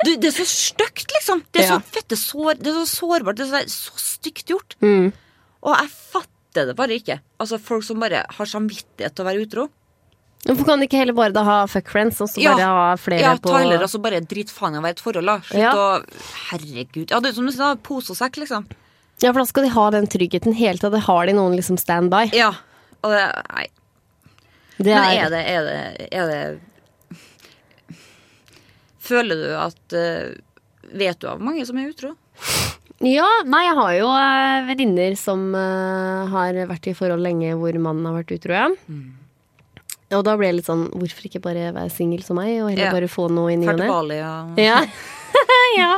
du, 0.04 0.10
Det 0.20 0.30
er 0.30 0.36
så 0.36 0.46
stygt, 0.48 1.12
liksom. 1.14 1.44
Det 1.54 1.62
er 1.64 1.68
Ja. 1.68 1.76
så 1.80 1.92
fette 1.98 2.16
sår, 2.20 2.58
det 2.60 2.72
er 2.72 2.80
så 2.86 2.88
sårbart. 3.00 3.38
Det 3.38 3.46
er 3.48 3.68
så, 3.68 3.92
så 3.94 4.00
stygt 4.20 4.48
gjort. 4.50 4.76
Mm. 4.84 5.12
Og 5.64 5.76
jeg 5.78 5.90
fatter 5.92 6.68
det 6.72 6.76
bare 6.76 6.96
ikke. 7.00 7.20
Altså 7.40 7.60
Folk 7.64 7.84
som 7.88 8.00
bare 8.04 8.24
har 8.30 8.46
samvittighet 8.50 9.16
til 9.16 9.24
å 9.24 9.28
være 9.30 9.44
utro. 9.46 9.68
Hvorfor 10.44 10.66
kan 10.68 10.82
de 10.82 10.88
ikke 10.90 11.00
heller 11.00 11.16
bare 11.16 11.32
da 11.32 11.44
ha 11.48 11.58
fuck 11.72 11.88
friends, 11.88 12.20
og 12.20 12.28
så 12.28 12.42
Ja. 12.44 12.54
bare 12.58 12.66
ha 12.68 12.96
flere 13.00 13.22
Ja, 13.22 13.36
på 13.40 13.50
Tyler, 13.54 13.80
altså 13.86 14.02
bare 14.04 14.20
drit 14.20 14.50
faen 14.52 14.76
i 14.76 14.80
å 14.80 14.84
være 14.84 14.98
et 14.98 15.00
forhold. 15.00 15.26
da 15.26 15.38
Slutt 15.40 15.62
Ja. 15.62 15.72
å 15.74 16.04
Herregud. 16.52 17.12
Ja, 17.12 17.20
det 17.22 17.30
er 17.32 17.34
som 17.34 17.46
du 17.48 17.52
da, 17.56 17.76
pose 17.76 18.12
og 18.12 18.18
sekk, 18.18 18.36
liksom. 18.44 18.66
Ja, 19.22 19.32
for 19.32 19.40
da 19.40 19.46
skal 19.46 19.64
de 19.64 19.70
ha 19.70 19.90
den 19.92 20.08
tryggheten 20.08 20.54
hele 20.56 20.78
tida. 20.78 20.92
Det 20.92 21.04
har 21.08 21.26
de 21.28 21.34
noen 21.34 21.56
liksom 21.56 21.78
stand 21.80 22.10
by. 22.12 22.30
Ja. 22.34 22.52
Og 23.04 23.12
det 23.12 23.24
Nei. 23.56 23.68
Det 24.80 24.86
Men 24.96 25.18
er 25.24 25.30
det, 25.30 25.46
er 25.48 25.64
det, 25.64 26.08
er 26.12 26.28
det 26.28 26.60
Føler 29.00 29.36
du 29.36 29.50
at 29.60 29.94
eh, 29.94 30.34
Vet 30.94 31.20
du 31.20 31.28
av 31.30 31.40
mange 31.44 31.66
som 31.66 31.78
er 31.78 31.90
utro? 31.92 32.14
Ja, 33.04 33.28
nei, 33.46 33.64
jeg 33.66 33.76
har 33.76 33.92
jo 33.98 34.08
uh, 34.08 34.66
venninner 34.68 35.16
som 35.20 35.54
eh, 35.58 36.28
har 36.32 36.54
vært 36.70 36.88
i 36.88 36.94
forhold 36.96 37.24
lenge 37.26 37.56
hvor 37.60 37.76
mannen 37.82 38.06
har 38.08 38.16
vært 38.22 38.32
utro, 38.38 38.54
ja. 38.54 38.68
Og 40.18 40.24
da 40.28 40.36
ble 40.40 40.50
jeg 40.50 40.60
litt 40.60 40.70
sånn 40.70 40.86
Hvorfor 40.94 41.28
ikke 41.30 41.42
bare 41.44 41.72
være 41.76 41.92
singel 41.94 42.24
som 42.26 42.38
meg, 42.40 42.56
og 42.62 42.70
heller 42.72 42.90
Ja. 42.90 42.94
bare 42.96 43.10
få 43.12 43.30
noe 43.32 43.54
i 43.54 43.58
ny 43.60 43.68
og 43.68 43.80
ne? 43.80 43.88
Ja. 44.62 44.80
ja. 45.80 45.92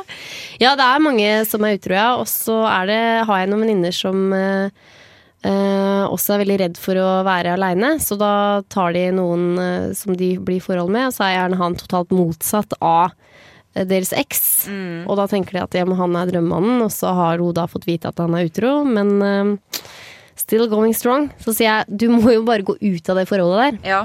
ja, 0.62 0.76
det 0.80 0.86
er 0.88 1.04
mange 1.04 1.32
som 1.50 1.64
er 1.68 1.76
utro, 1.78 1.94
ja. 1.98 2.10
Og 2.22 2.28
så 2.32 2.56
har 2.68 2.88
jeg 2.88 3.50
noen 3.52 3.66
venninner 3.66 3.96
som 3.96 4.32
eh, 4.34 4.70
eh, 5.44 6.04
også 6.08 6.36
er 6.36 6.44
veldig 6.46 6.60
redd 6.64 6.80
for 6.82 6.96
å 7.02 7.10
være 7.28 7.54
aleine. 7.58 7.96
Så 8.00 8.18
da 8.20 8.62
tar 8.72 8.96
de 8.96 9.10
noen 9.18 9.60
eh, 9.60 9.92
som 9.98 10.16
de 10.18 10.36
blir 10.40 10.62
i 10.62 10.64
forhold 10.64 10.92
med, 10.96 11.10
og 11.10 11.18
så 11.18 11.28
er 11.28 11.36
gjerne 11.40 11.60
han 11.62 11.76
totalt 11.80 12.16
motsatt 12.16 12.74
av 12.82 13.12
deres 13.76 14.14
eks. 14.16 14.44
Og 15.04 15.18
da 15.20 15.26
tenker 15.28 15.58
de 15.58 15.64
at 15.66 15.76
ja, 15.76 15.84
men 15.84 15.98
han 16.00 16.16
er 16.16 16.30
drømmemannen, 16.32 16.80
og 16.86 16.94
så 16.96 17.12
har 17.18 17.42
hun 17.44 17.52
da 17.58 17.66
fått 17.68 17.88
vite 17.90 18.08
at 18.08 18.22
han 18.24 18.34
er 18.38 18.48
utro. 18.48 18.78
Men 18.88 19.16
eh, 19.20 19.82
still 20.46 20.68
going 20.72 20.94
strong. 20.98 21.28
Så 21.44 21.54
sier 21.58 21.72
jeg 21.82 22.00
du 22.06 22.08
må 22.14 22.32
jo 22.36 22.46
bare 22.48 22.66
gå 22.68 22.78
ut 22.80 23.10
av 23.12 23.20
det 23.20 23.28
forholdet 23.30 23.82
der. 23.82 23.82
Ja. 23.96 24.04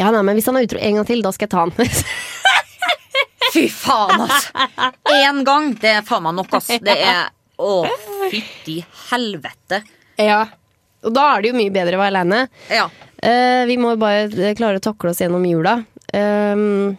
Ja, 0.00 0.08
nei, 0.14 0.22
men 0.24 0.36
hvis 0.38 0.46
han 0.48 0.56
er 0.60 0.64
utro 0.68 0.80
en 0.80 1.00
gang 1.00 1.06
til, 1.08 1.20
da 1.24 1.32
skal 1.36 1.48
jeg 1.48 1.52
ta 1.52 1.64
han. 1.66 1.74
Fy 3.54 3.64
faen, 3.72 4.22
altså! 4.22 4.68
Én 5.10 5.40
gang, 5.46 5.72
det 5.82 5.90
er 5.98 6.04
faen 6.06 6.22
meg 6.28 6.36
nok, 6.38 6.52
ass. 6.60 6.68
Det 6.84 6.94
er 6.94 7.28
Å, 7.60 7.70
fytti 8.30 8.78
helvete. 9.10 9.82
ja. 10.20 10.44
Og 11.00 11.14
da 11.16 11.22
er 11.32 11.40
det 11.40 11.48
jo 11.48 11.56
mye 11.56 11.72
bedre 11.72 11.96
å 11.96 12.00
være 12.02 12.12
aleine. 12.12 12.38
Ja. 12.68 12.82
Uh, 13.24 13.62
vi 13.64 13.78
må 13.80 13.94
bare 14.00 14.26
eh, 14.28 14.50
klare 14.58 14.76
å 14.76 14.82
takle 14.84 15.14
oss 15.14 15.22
gjennom 15.22 15.46
jula. 15.48 15.78
Um, 16.12 16.90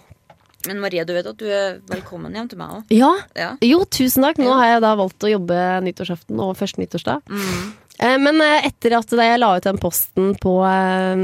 Men 0.66 0.80
Maria, 0.82 1.04
du 1.06 1.12
vet 1.14 1.28
at 1.30 1.38
du 1.38 1.46
er 1.46 1.76
velkommen 1.90 2.34
hjem 2.34 2.48
til 2.50 2.58
meg 2.58 2.74
òg? 2.80 2.90
ja. 2.98 3.12
Ja. 3.38 3.52
Jo, 3.62 3.84
tusen 3.94 4.26
takk. 4.26 4.42
Nå 4.42 4.56
har 4.58 4.72
jeg 4.72 4.82
da 4.88 4.96
valgt 4.98 5.22
å 5.22 5.30
jobbe 5.30 5.60
nyttårsaften 5.86 6.42
og 6.42 6.56
første 6.58 6.82
nyttårsdag. 6.82 7.22
Eh, 7.30 7.62
men 8.02 8.42
eh, 8.42 8.68
etter 8.70 8.98
at 8.98 9.16
da 9.16 9.30
jeg 9.30 9.42
la 9.42 9.56
ut 9.58 9.68
den 9.68 9.80
posten 9.82 10.36
på, 10.42 10.58
eh, 10.66 11.24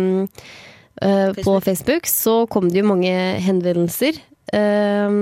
eh, 1.01 1.43
på 1.43 1.59
Facebook. 1.65 2.09
Så 2.09 2.43
kom 2.51 2.69
det 2.69 2.83
jo 2.83 2.89
mange 2.91 3.13
henvendelser. 3.43 4.19
Eh, 4.53 5.15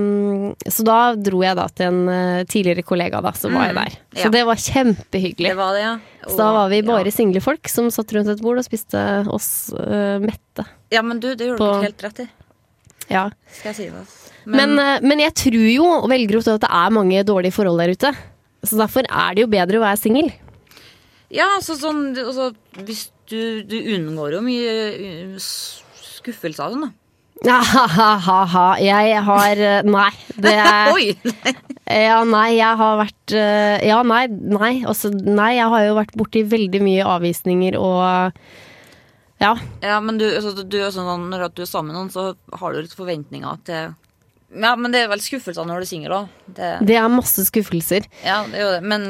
så 0.69 0.85
da 0.85 0.99
dro 1.17 1.41
jeg 1.41 1.57
da 1.57 1.65
til 1.73 1.87
en 1.89 2.11
eh, 2.11 2.43
tidligere 2.49 2.85
kollega, 2.85 3.23
da, 3.25 3.31
så 3.33 3.49
var 3.53 3.71
jeg 3.71 3.77
der. 3.79 3.97
Så 4.21 4.31
det 4.33 4.43
var 4.45 4.61
kjempehyggelig. 4.61 5.49
Det 5.53 5.59
var 5.59 5.73
det, 5.77 5.85
ja. 5.87 5.95
Så 6.27 6.37
da 6.41 6.51
var 6.59 6.69
vi 6.73 6.81
bare 6.85 7.09
ja. 7.09 7.13
single 7.13 7.41
folk 7.41 7.69
som 7.71 7.89
satt 7.93 8.13
rundt 8.15 8.31
et 8.33 8.43
bord 8.43 8.61
og 8.61 8.67
spiste 8.67 9.01
oss 9.33 9.49
eh, 9.79 10.17
mette. 10.21 10.67
ja, 10.93 11.01
men 11.05 11.19
du, 11.21 11.31
det 11.33 11.51
gjorde 11.51 11.61
På- 11.61 11.73
du 11.79 11.87
helt 11.89 12.05
rett 12.05 12.25
i. 12.25 12.29
Ja. 13.09 13.27
Skal 13.53 13.73
jeg 13.73 13.77
si 13.77 13.89
det. 13.93 14.05
Men, 14.45 14.77
eh, 14.79 15.01
men 15.01 15.21
jeg 15.21 15.33
tror 15.37 15.67
jo, 15.73 15.89
og 16.03 16.09
velger 16.11 16.39
å 16.39 16.45
tro 16.45 16.55
at 16.59 16.65
det 16.65 16.73
er 16.77 16.93
mange 16.93 17.25
dårlige 17.25 17.57
forhold 17.57 17.81
der 17.81 17.93
ute. 17.97 18.13
Så 18.65 18.77
derfor 18.79 19.05
er 19.05 19.35
det 19.35 19.45
jo 19.45 19.51
bedre 19.51 19.81
å 19.81 19.85
være 19.85 20.01
singel. 20.01 20.31
Ja, 21.33 21.47
altså 21.57 21.75
sånn 21.79 22.11
altså, 22.17 22.51
Hvis 22.85 23.07
du, 23.31 23.63
du 23.65 23.75
unngår 23.95 24.35
jo 24.37 24.43
mye 24.45 24.75
skuffelse 25.41 25.81
av 25.81 25.81
skuffelser 26.25 26.65
og 26.69 26.75
sånn, 26.75 26.85
da. 26.87 26.91
Ja, 27.45 27.57
ha-ha-ha. 27.61 28.65
Jeg 28.81 29.17
har 29.27 29.59
eh, 29.61 29.83
Nei. 29.85 30.11
Det 30.41 30.53
er 30.55 30.91
Oi! 30.95 31.11
Ja, 31.85 32.21
nei, 32.25 32.55
jeg 32.55 32.77
har 32.79 32.95
vært 33.01 33.33
eh, 33.37 33.83
Ja, 33.85 33.99
nei, 34.07 34.23
nei. 34.31 34.71
Altså, 34.87 35.11
nei, 35.13 35.51
jeg 35.59 35.67
har 35.73 35.83
jo 35.85 35.97
vært 35.99 36.15
borti 36.17 36.41
veldig 36.49 36.81
mye 36.85 37.05
avvisninger 37.17 37.77
og 37.77 38.39
Ja. 39.43 39.51
Ja, 39.83 39.99
men 40.01 40.17
du, 40.17 40.25
altså, 40.31 40.55
du 40.63 40.79
er 40.79 40.89
sånn, 40.95 41.27
når 41.29 41.49
du 41.53 41.61
er 41.65 41.69
sammen 41.69 41.91
med 41.91 41.99
noen, 41.99 42.13
så 42.13 42.31
har 42.61 42.73
du 42.73 42.81
litt 42.81 42.95
forventninger 42.97 43.61
til 43.67 43.93
Ja, 44.55 44.73
men 44.79 44.95
det 44.95 45.03
er 45.03 45.11
vel 45.11 45.21
skuffelser 45.21 45.67
når 45.67 45.83
du 45.83 45.85
er 45.85 45.91
singel 45.91 46.15
òg. 46.21 46.33
Det, 46.47 46.71
Det 46.87 46.97
er 46.97 47.11
masse 47.11 47.43
skuffelser. 47.51 48.07
ja, 48.23 48.39
det 48.49 48.61
er 48.61 48.65
jo 48.65 48.73
det. 48.79 48.83
Men 48.87 49.09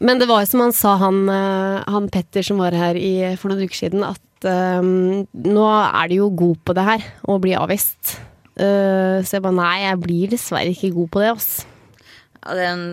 Men 0.00 0.20
det 0.20 0.28
var 0.30 0.42
jo 0.42 0.48
som 0.48 0.62
han 0.64 0.74
sa, 0.76 0.94
han, 1.00 1.18
eh, 1.28 1.80
han 1.92 2.08
Petter 2.12 2.44
som 2.46 2.60
var 2.62 2.76
her 2.76 2.96
i, 2.96 3.36
for 3.40 3.52
noen 3.52 3.68
uker 3.68 3.82
siden, 3.82 4.04
at 4.06 4.48
um, 4.48 5.26
nå 5.44 5.66
er 5.68 6.08
du 6.08 6.14
jo 6.22 6.30
god 6.32 6.62
på 6.64 6.76
det 6.76 6.84
her, 6.86 7.04
å 7.28 7.36
bli 7.42 7.52
avvist. 7.58 8.16
Uh, 8.56 9.20
så 9.24 9.36
jeg 9.36 9.44
bare 9.44 9.58
nei, 9.58 9.74
jeg 9.84 10.00
blir 10.00 10.32
dessverre 10.32 10.72
ikke 10.72 10.94
god 10.96 11.12
på 11.12 11.24
det, 11.24 11.34
ass. 11.34 11.50
ja, 12.40 12.56
det 12.56 12.70
en 12.70 12.86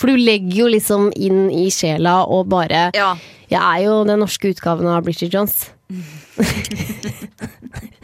For 0.00 0.08
du 0.08 0.16
legger 0.16 0.62
jo 0.62 0.70
liksom 0.72 1.10
inn 1.12 1.50
i 1.52 1.68
sjela 1.72 2.22
og 2.24 2.48
bare 2.52 2.88
Ja. 2.96 3.12
Jeg 3.50 3.60
er 3.60 3.80
jo 3.82 4.04
den 4.06 4.20
norske 4.22 4.52
utgaven 4.52 4.86
av 4.88 5.02
Bridget 5.04 5.34
Jones. 5.34 5.68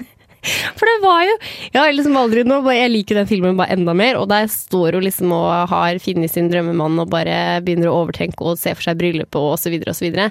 For 0.78 0.86
det 0.90 0.96
var 1.04 1.22
jo 1.26 1.34
Jeg 1.72 1.80
har 1.80 1.92
liksom 1.96 2.16
aldri 2.20 2.44
nå, 2.46 2.60
Jeg 2.74 2.90
liker 2.92 3.20
den 3.20 3.28
filmen 3.30 3.56
bare 3.58 3.74
enda 3.76 3.94
mer, 3.96 4.16
og 4.20 4.28
der 4.32 4.46
står 4.52 4.98
hun 4.98 5.06
liksom 5.06 5.32
og 5.36 5.68
har 5.72 5.98
funnet 6.02 6.30
sin 6.32 6.48
drømmemann 6.52 6.98
og 7.02 7.10
bare 7.12 7.60
begynner 7.66 7.90
å 7.92 8.02
overtenke 8.04 8.44
og 8.46 8.58
se 8.60 8.74
for 8.74 8.88
seg 8.90 8.98
bryllupet 9.00 9.36
og 9.40 9.56
så 9.60 9.72
videre 9.72 9.92
og 9.94 9.98
så 9.98 10.06
videre. 10.08 10.30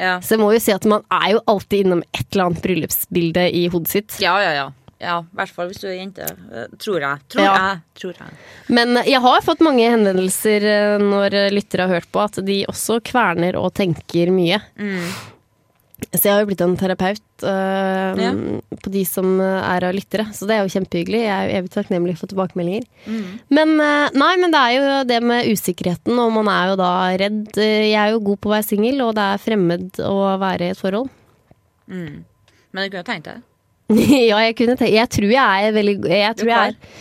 Ja. 0.00 0.16
Så 0.24 0.34
jeg 0.34 0.40
må 0.42 0.52
jo 0.54 0.60
si 0.62 0.72
at 0.74 0.86
man 0.88 1.02
er 1.12 1.34
jo 1.36 1.42
alltid 1.52 1.84
innom 1.86 2.00
et 2.12 2.24
eller 2.32 2.48
annet 2.48 2.62
bryllupsbilde 2.64 3.48
i 3.54 3.66
hodet 3.72 3.92
sitt. 3.92 4.16
ja, 4.24 4.36
ja, 4.42 4.54
ja. 4.60 4.68
Ja, 5.02 5.16
I 5.26 5.34
hvert 5.34 5.50
fall 5.50 5.66
hvis 5.66 5.80
du 5.82 5.88
er 5.90 5.96
jente. 5.98 6.22
eh, 6.54 6.68
Tror 6.78 7.00
jeg. 7.02 7.18
Tror 7.34 7.42
Ja. 7.42 7.54
jeg. 7.58 7.80
Tror 7.98 8.12
jeg. 8.20 8.36
Men 8.70 8.94
jeg 9.02 9.18
har 9.24 9.40
fått 9.42 9.58
mange 9.66 9.82
henvendelser 9.90 10.62
eh, 10.62 10.98
når 11.02 11.34
lyttere 11.50 11.88
har 11.88 11.96
hørt 11.96 12.06
på, 12.14 12.22
at 12.22 12.38
de 12.46 12.60
også 12.70 13.00
kverner 13.02 13.58
og 13.58 13.72
tenker 13.74 14.30
mye. 14.30 14.60
Så 16.12 16.26
jeg 16.26 16.32
har 16.34 16.42
jo 16.42 16.48
blitt 16.50 16.60
en 16.64 16.74
terapeut 16.76 17.44
øh, 17.46 18.18
Ja. 18.20 18.30
på 18.82 18.90
de 18.92 19.04
som 19.08 19.38
er 19.40 19.86
av 19.88 19.94
lyttere, 19.96 20.26
så 20.34 20.48
det 20.48 20.56
er 20.56 20.64
jo 20.66 20.72
kjempehyggelig. 20.74 21.20
Jeg 21.22 21.32
er 21.32 21.46
jo 21.48 21.58
evig 21.60 21.70
takknemlig 21.72 22.16
for 22.18 22.28
tilbakemeldinger. 22.32 22.84
Men 23.54 23.72
øh, 23.80 24.08
nei, 24.18 24.32
men 24.42 24.52
det 24.52 24.60
er 24.60 24.74
jo 24.76 24.98
det 25.08 25.20
med 25.22 25.48
usikkerheten, 25.52 26.18
og 26.18 26.32
man 26.36 26.50
er 26.52 26.72
jo 26.72 26.76
da 26.82 26.90
redd. 27.22 27.40
Eh, 27.56 27.86
Jeg 27.92 28.00
er 28.02 28.10
jo 28.16 28.20
god 28.26 28.40
på 28.42 28.50
å 28.50 28.54
være 28.56 28.68
singel, 28.68 29.00
og 29.06 29.14
det 29.16 29.24
er 29.30 29.42
fremmed 29.46 30.02
å 30.04 30.18
være 30.42 30.68
i 30.68 30.74
et 30.74 30.82
forhold. 30.82 31.08
Men 31.92 32.24
du 32.86 32.90
kunne 32.96 33.04
tenkt 33.08 33.26
deg 33.28 33.40
det. 33.40 33.48
ja, 34.30 34.38
jeg 34.46 34.54
kunne 34.56 34.76
tenkt 34.80 34.94
Jeg 34.94 35.08
tror 35.12 35.32
jeg 35.34 35.64
er 35.66 35.74
veldig 35.74 35.94
Jeg 36.08 36.36
tror 36.38 36.48
jeg 36.48 36.70
er 36.70 37.00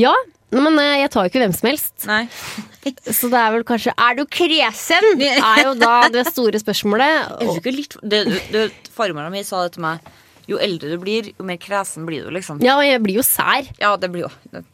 Ja, 0.00 0.14
men 0.52 0.76
øh, 0.76 0.94
jeg 1.00 1.10
tar 1.12 1.24
jo 1.24 1.32
ikke 1.32 1.40
hvem 1.40 1.54
som 1.56 1.68
helst. 1.70 1.92
Nei. 2.08 2.24
Så 3.18 3.30
det 3.32 3.38
er 3.38 3.52
vel 3.54 3.62
kanskje 3.64 3.92
Er 3.94 4.16
du 4.18 4.24
kresen? 4.26 5.06
Er 5.22 5.62
jo 5.64 5.72
da 5.78 5.94
det 6.12 6.26
store 6.28 6.60
spørsmålet. 6.60 7.30
Er 7.38 7.48
du 7.48 7.60
ikke 7.60 7.72
litt 7.74 7.96
det, 8.02 8.24
du, 8.52 8.58
Farmora 8.92 9.30
mi 9.32 9.44
sa 9.46 9.62
det 9.64 9.76
til 9.78 9.86
meg. 9.86 10.12
Jo 10.50 10.58
eldre 10.60 10.90
du 10.90 10.98
blir, 11.00 11.30
jo 11.38 11.46
mer 11.46 11.56
kresen 11.62 12.04
blir 12.08 12.26
du, 12.26 12.32
liksom. 12.34 12.60
Ja, 12.64 12.74
og 12.80 12.84
jeg 12.84 13.00
blir 13.04 13.20
jo 13.20 13.24
sær. 13.26 13.68
Ja, 13.80 13.94
det 13.96 14.10
blir 14.12 14.26
jo 14.26 14.30
Det, 14.50 14.64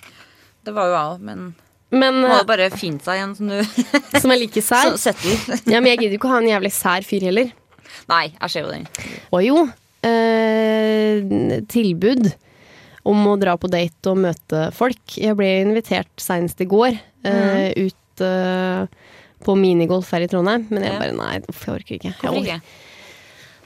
det 0.64 0.74
var 0.74 0.88
jo 0.88 0.96
jeg 0.96 1.12
òg, 1.14 1.26
men 1.28 1.48
Men 1.94 2.18
må 2.24 2.32
øh, 2.40 2.46
bare 2.48 2.70
finne 2.74 3.00
seg 3.04 3.22
en 3.22 3.36
som 3.36 3.52
du 3.52 3.60
som 4.22 4.32
er 4.34 4.40
like 4.40 4.64
sær. 4.64 4.96
Ja, 5.68 5.78
men 5.78 5.92
jeg 5.92 6.02
gidder 6.02 6.16
jo 6.16 6.20
ikke 6.22 6.32
å 6.32 6.34
ha 6.34 6.42
en 6.42 6.50
jævlig 6.50 6.72
sær 6.74 7.06
fyr 7.06 7.28
heller. 7.30 7.52
Nei, 8.08 8.24
jeg 8.34 8.50
ser 8.52 8.66
jo 8.66 8.72
den. 8.72 8.88
Og 9.36 9.44
jo, 9.44 9.62
eh, 10.08 11.60
tilbud 11.68 12.30
om 13.06 13.28
å 13.30 13.36
dra 13.40 13.54
på 13.60 13.70
date 13.70 14.10
og 14.10 14.20
møte 14.24 14.68
folk. 14.76 15.16
Jeg 15.16 15.36
ble 15.38 15.48
invitert 15.62 16.10
senest 16.20 16.60
i 16.62 16.68
går 16.68 16.96
eh, 16.96 17.70
ut 17.76 18.24
uh, 18.24 18.88
på 19.44 19.54
minigolf 19.58 20.10
her 20.14 20.26
i 20.26 20.30
Trondheim, 20.30 20.66
men 20.72 20.86
jeg 20.86 20.98
bare 20.98 21.14
nei, 21.16 21.36
uff, 21.46 21.62
jeg 21.66 21.76
orker 21.76 21.98
ikke. 21.98 22.14
Jeg 22.24 22.32
orker. 22.32 22.66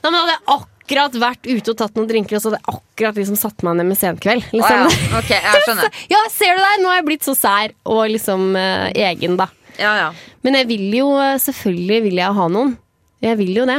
Nei, 0.02 0.10
men 0.10 0.18
hadde 0.18 0.34
jeg 0.34 0.44
akkurat 0.56 1.16
vært 1.22 1.48
ute 1.48 1.72
og 1.72 1.78
tatt 1.78 1.96
noen 1.98 2.10
drinker, 2.10 2.36
og 2.36 2.42
så 2.42 2.50
hadde 2.50 2.60
jeg 2.60 2.76
akkurat 2.76 3.20
liksom 3.22 3.38
satt 3.40 3.64
meg 3.66 3.78
ned 3.78 3.88
med 3.92 4.00
senkveld. 4.00 4.46
Liksom. 4.52 4.84
Oh, 4.84 4.98
ja, 4.98 5.22
ok, 5.22 5.32
jeg 5.32 5.62
skjønner. 5.66 5.98
ja, 6.12 6.22
ser 6.34 6.58
du 6.58 6.62
der? 6.64 6.78
Nå 6.82 6.92
har 6.92 7.00
jeg 7.00 7.08
blitt 7.08 7.26
så 7.28 7.36
sær 7.38 7.74
og 7.88 8.02
liksom 8.12 8.50
uh, 8.58 8.88
egen, 8.92 9.38
da. 9.40 9.48
Ja, 9.78 9.94
ja. 9.96 10.08
Men 10.44 10.58
jeg 10.58 10.68
vil 10.68 10.88
jo, 10.98 11.08
selvfølgelig 11.40 12.02
vil 12.08 12.20
jeg 12.20 12.38
ha 12.38 12.48
noen. 12.52 12.74
Jeg 13.22 13.38
vil 13.38 13.54
jo 13.62 13.68
det. 13.70 13.78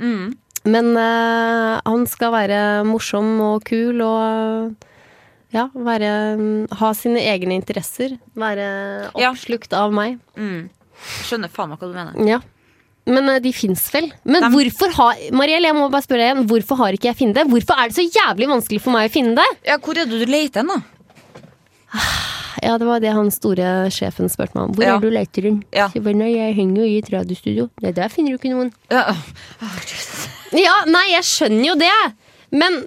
Mm. 0.00 0.30
Men 0.68 0.90
uh, 0.96 1.80
han 1.86 2.02
skal 2.10 2.32
være 2.34 2.60
morsom 2.84 3.30
og 3.40 3.62
kul 3.64 4.02
og 4.04 4.74
ja, 5.54 5.64
være, 5.74 6.10
ha 6.78 6.90
sine 6.94 7.22
egne 7.26 7.56
interesser. 7.56 8.18
Være 8.38 8.66
Ja. 9.18 9.30
oppslukt 9.32 9.72
av 9.74 9.92
meg. 9.96 10.18
Mm. 10.36 10.68
Skjønner 11.24 11.48
faen 11.50 11.72
meg 11.72 11.80
hva 11.80 11.88
du 11.88 11.96
mener. 11.96 12.28
Ja. 12.28 12.40
Men 13.10 13.26
eh, 13.32 13.38
de 13.42 13.50
fins 13.56 13.86
vel? 13.90 14.10
Men 14.28 14.44
Dem- 14.44 14.52
hvorfor 14.52 14.92
har 14.98 15.16
Mariel, 15.32 15.64
jeg 15.64 15.74
må 15.74 15.88
bare 15.90 16.04
spørre 16.04 16.20
deg 16.22 16.28
igjen. 16.36 16.46
Hvorfor 16.52 16.76
har 16.84 16.92
ikke 16.94 17.08
jeg 17.08 17.16
funnet 17.22 17.40
det? 17.40 17.46
Hvorfor 17.50 17.80
er 17.80 17.88
det 17.88 17.96
så 17.96 18.04
jævlig 18.06 18.50
vanskelig 18.52 18.80
for 18.84 18.92
meg 18.94 19.08
å 19.08 19.14
finne 19.16 19.34
det? 19.40 19.48
Ja, 19.66 19.78
Hvor 19.80 19.96
er 19.96 20.04
det 20.04 20.20
du 20.20 20.30
leter 20.30 20.60
hen, 20.60 20.68
da? 20.68 20.82
Ja, 22.62 22.76
det 22.78 22.86
var 22.86 23.00
det 23.00 23.10
han 23.16 23.30
store 23.32 23.88
sjefen 23.90 24.28
spurte 24.30 24.54
meg 24.54 24.68
om. 24.68 24.74
Hvor 24.76 24.84
Ja. 24.84 24.96
er 24.96 25.00
du 25.00 25.08
leter 25.10 25.42
hen? 25.48 25.64
Ja. 25.72 25.88
Jeg 25.94 26.54
henger 26.54 26.76
jo 26.76 26.84
i 26.84 26.98
et 27.00 27.08
radiostudio. 27.10 27.70
Nei, 27.80 27.90
der 27.96 28.08
finner 28.12 28.36
du 28.36 28.38
ikke 28.38 28.52
noen. 28.54 28.70
Ja. 28.92 29.16
Ja, 30.56 30.80
nei, 30.90 31.06
jeg 31.12 31.26
skjønner 31.28 31.66
jo 31.68 31.76
det. 31.78 31.98
Men 32.50 32.80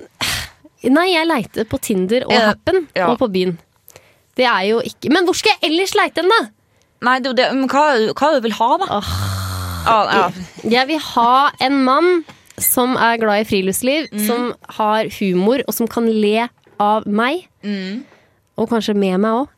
Nei, 0.84 1.14
jeg 1.14 1.28
leiter 1.30 1.68
på 1.70 1.80
Tinder 1.80 2.26
og 2.28 2.34
Happen 2.36 2.88
ja. 2.92 3.08
og 3.08 3.16
på 3.22 3.30
byen. 3.32 3.56
Det 4.36 4.44
er 4.50 4.66
jo 4.68 4.82
ikke 4.84 5.12
Men 5.14 5.28
hvor 5.28 5.38
skal 5.38 5.54
jeg 5.56 5.70
ellers 5.70 5.94
leite 5.96 6.24
hen, 6.24 6.32
da? 6.32 6.40
Nei, 7.08 7.18
det 7.24 7.36
det. 7.40 7.50
Men 7.56 7.70
hva, 7.72 7.86
hva 8.12 8.32
du 8.34 8.42
vil 8.44 8.56
ha, 8.58 8.70
da? 8.82 9.00
Ah, 9.84 10.12
ja. 10.12 10.28
Jeg 10.72 10.90
vil 10.94 11.02
ha 11.12 11.36
en 11.64 11.82
mann 11.84 12.10
som 12.62 12.94
er 12.96 13.18
glad 13.20 13.44
i 13.44 13.48
friluftsliv, 13.50 14.08
som 14.28 14.54
har 14.78 15.10
humor, 15.18 15.64
og 15.68 15.76
som 15.76 15.90
kan 15.92 16.08
le 16.08 16.48
av 16.80 17.08
meg. 17.08 17.48
Og 18.56 18.70
kanskje 18.72 18.96
med 18.96 19.20
meg 19.24 19.42
òg. 19.42 19.52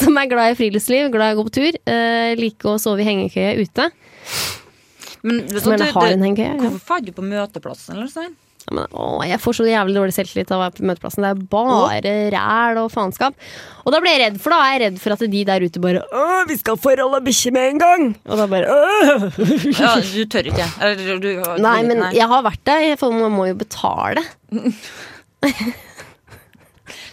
som 0.00 0.18
er 0.18 0.30
glad 0.30 0.54
i 0.54 0.58
friluftsliv, 0.58 1.10
glad 1.14 1.32
i 1.32 1.36
å 1.36 1.40
gå 1.40 1.46
på 1.46 1.54
tur. 1.60 1.78
Uh, 1.86 2.34
like 2.40 2.66
å 2.66 2.78
sove 2.82 3.04
i 3.04 3.06
hengekøye 3.06 3.54
ute. 3.62 3.90
Men, 5.26 5.42
vet 5.50 5.64
Men 5.66 5.78
jeg 5.80 5.86
du- 5.90 5.98
har 5.98 6.08
du- 6.08 6.26
en. 6.30 6.36
Ja. 6.38 6.50
Hvorfor 6.70 6.96
er 7.00 7.06
du 7.08 7.12
på 7.16 7.24
møteplassen, 7.26 7.96
eller 7.98 8.10
sånn? 8.12 8.34
Men, 8.66 8.86
å, 8.98 9.22
jeg 9.22 9.38
får 9.38 9.54
så 9.60 9.64
jævlig 9.68 9.94
dårlig 9.94 10.14
selvtillit 10.16 10.48
av 10.50 10.58
å 10.58 10.62
være 10.64 10.74
på 10.80 10.86
møteplassen. 10.90 11.22
Det 11.22 11.28
er 11.30 11.42
bare 11.52 12.14
ræl 12.34 12.80
og 12.82 12.88
faenskap. 12.90 13.34
Og 13.86 13.92
da 13.94 14.00
blir 14.02 14.10
jeg 14.16 14.22
redd, 14.24 14.40
for 14.42 14.50
da 14.50 14.58
er 14.64 14.72
jeg 14.74 14.82
redd 14.82 14.96
for 15.04 15.14
at 15.14 15.22
de 15.30 15.42
der 15.46 15.60
ute 15.62 15.82
bare 15.84 16.02
Å, 16.02 16.24
vi 16.48 16.56
skal 16.58 16.74
forholde 16.82 17.20
bikkje 17.28 17.52
med 17.54 17.68
en 17.70 17.78
gang! 17.78 18.06
Og 18.26 18.40
da 18.42 18.46
bare 18.50 18.66
Åh! 18.66 19.28
Ja, 19.78 19.92
du 20.02 20.24
tør 20.34 20.50
ikke. 20.50 20.66
Eller, 20.82 20.96
du, 21.20 21.28
du, 21.38 21.62
Nei, 21.62 21.76
men 21.86 22.02
jeg 22.12 22.26
har 22.26 22.42
vært 22.42 22.64
der, 22.66 22.96
for 22.98 23.14
man 23.14 23.30
må 23.38 23.46
jo 23.52 23.54
betale. 23.62 24.24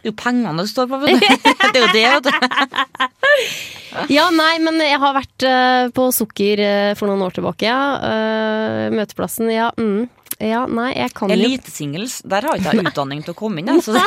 Det 0.03 0.09
er 0.09 0.11
jo 0.11 0.17
pengene 0.19 0.59
det 0.59 0.67
står 0.67 0.89
på, 0.91 0.97
vet 0.99 1.21
du. 1.21 1.27
Det 1.73 1.79
er 1.79 1.85
jo 1.85 1.91
det, 1.95 2.07
vet 2.11 2.25
du. 2.27 2.31
Ja, 4.09 4.25
nei, 4.33 4.57
men 4.59 4.79
jeg 4.81 4.97
har 4.99 5.13
vært 5.15 5.43
eh, 5.45 5.87
på 5.93 6.07
Sukker 6.15 6.59
eh, 6.65 6.91
for 6.97 7.07
noen 7.11 7.21
år 7.27 7.35
tilbake, 7.35 7.67
ja. 7.69 7.77
Eh, 8.09 8.87
møteplassen, 8.93 9.51
ja. 9.53 9.67
Mm. 9.77 10.09
Ja, 10.41 10.63
nei, 10.65 10.89
jeg 10.97 11.13
kan 11.15 11.29
jo 11.29 11.35
Elitesingles, 11.37 12.17
der 12.27 12.43
har 12.49 12.57
ikke 12.57 12.73
jeg 12.73 12.89
utdanning 12.89 13.21
til 13.23 13.35
å 13.35 13.37
komme 13.37 13.61
inn. 13.61 13.69
jeg, 13.69 13.83
Så 13.85 13.93
det, 13.93 14.03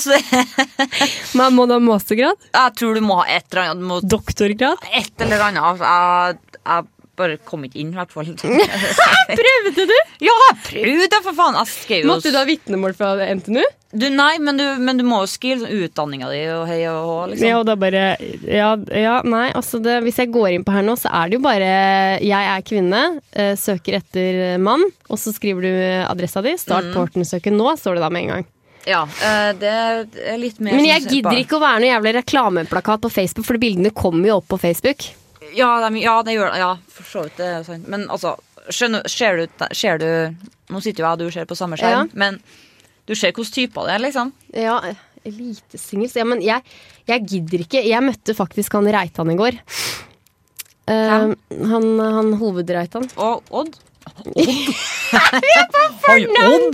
så 0.00 0.14
det, 0.14 1.10
Man 1.36 1.56
må 1.58 1.66
du 1.68 1.74
ha 1.74 1.80
mastergrad? 1.82 2.46
jeg 2.54 2.76
tror 2.78 2.94
du 2.96 3.02
må 3.04 3.18
ha 3.20 3.26
et 3.36 3.44
eller 3.50 3.74
annet. 3.74 4.06
Doktorgrad? 4.16 4.86
et 4.96 5.26
eller 5.26 5.44
annet. 5.50 5.66
Altså, 5.74 5.90
Jeg, 5.90 6.62
jeg 6.70 6.86
bare 7.18 7.38
kom 7.48 7.64
ikke 7.66 7.80
inn, 7.82 7.94
i 7.94 7.98
hvert 7.98 8.12
fall. 8.12 8.28
Prøvde 9.40 9.88
du? 9.88 9.96
Ja, 10.24 10.36
jeg 10.46 10.60
prøvde, 10.68 11.22
for 11.24 11.36
faen! 11.36 11.58
Jeg 11.88 12.04
jo 12.04 12.12
Måtte 12.12 12.32
du 12.32 12.38
ha 12.38 12.46
vitnemål 12.48 12.96
fra 12.96 13.16
NTNU? 13.16 13.64
du, 13.96 14.08
Nei, 14.10 14.38
men 14.42 14.58
du, 14.58 14.64
men 14.82 14.98
du 14.98 15.04
må 15.06 15.22
jo 15.22 15.28
skrive 15.30 15.62
sånn 15.62 15.84
utdanninga 15.86 16.28
di 16.32 16.40
og 16.52 16.64
hei 16.68 16.80
og 16.90 16.98
hå, 17.06 17.18
liksom. 17.32 17.48
Ja, 17.48 17.60
og 17.60 17.68
da 17.68 17.76
bare 17.80 18.04
Ja, 18.44 18.72
ja 18.92 19.20
nei, 19.26 19.46
altså 19.56 19.80
det, 19.82 20.00
hvis 20.06 20.20
jeg 20.20 20.32
går 20.34 20.50
inn 20.56 20.66
på 20.66 20.74
her 20.74 20.84
nå, 20.86 20.96
så 21.00 21.12
er 21.14 21.30
det 21.30 21.38
jo 21.38 21.44
bare 21.46 21.70
Jeg 22.24 22.50
er 22.56 22.66
kvinne, 22.66 23.04
eh, 23.32 23.54
søker 23.60 24.00
etter 24.00 24.42
mann, 24.62 24.84
og 25.08 25.20
så 25.20 25.32
skriver 25.34 25.66
du 25.66 25.72
adressa 26.06 26.42
di. 26.44 26.56
Start 26.60 26.92
partnersøken 26.94 27.56
nå, 27.56 27.72
står 27.80 27.98
det 27.98 28.04
da 28.04 28.12
med 28.12 28.26
en 28.26 28.34
gang. 28.34 28.50
Ja, 28.86 29.02
eh, 29.02 29.52
det 29.58 29.70
er 29.72 30.38
litt 30.38 30.60
mer 30.62 30.76
Men 30.76 30.86
jeg 30.86 31.06
gidder 31.08 31.40
ikke 31.40 31.58
å 31.58 31.62
være 31.62 31.82
noe 31.82 31.90
jævlig 31.90 32.16
reklameplakat 32.20 33.02
på 33.02 33.12
Facebook, 33.12 33.48
for 33.48 33.58
bildene 33.62 33.94
kommer 33.94 34.30
jo 34.30 34.40
opp 34.40 34.50
på 34.52 34.60
Facebook. 34.62 35.08
Ja, 35.54 35.70
de, 35.88 36.00
ja, 36.02 36.18
det 36.26 36.34
gjør 36.36 36.52
det. 36.52 36.58
Ja, 36.62 36.72
for 36.90 37.04
så 37.10 37.24
vidt. 37.26 37.36
Det 37.38 37.46
er 37.46 37.64
sant. 37.66 37.88
Men 37.92 38.08
altså, 38.12 38.34
skjønner, 38.68 39.06
ser, 39.10 39.36
du, 39.42 39.66
ser 39.76 40.00
du 40.02 40.08
Nå 40.72 40.80
sitter 40.82 41.04
jo 41.04 41.06
jeg 41.06 41.12
og 41.12 41.20
du 41.20 41.30
ser 41.30 41.44
på 41.46 41.54
samme 41.54 41.76
skjerm, 41.78 42.08
Ja. 42.10 42.18
men 42.18 42.40
du 43.06 43.14
ser 43.14 43.30
hvilke 43.30 43.52
typer 43.54 43.86
det 43.86 43.92
er, 43.94 44.00
liksom. 44.02 44.32
Ja, 44.50 44.80
elitesingles. 45.26 46.16
Ja, 46.18 46.24
men 46.26 46.40
jeg, 46.42 46.64
jeg 47.06 47.22
gidder 47.30 47.62
ikke. 47.62 47.84
Jeg 47.86 48.02
møtte 48.02 48.34
faktisk 48.34 48.74
han 48.74 48.88
Reitan 48.90 49.30
i 49.30 49.36
går. 49.38 49.60
Uh, 50.90 51.34
han, 51.70 51.86
han 51.98 52.32
hovedreitan. 52.40 53.06
Og 53.18 53.46
Odd. 53.54 53.78
Odd? 54.06 54.36
Vi 54.36 55.52
er 55.56 55.66
på 55.72 55.82
fornavn! 56.04 56.66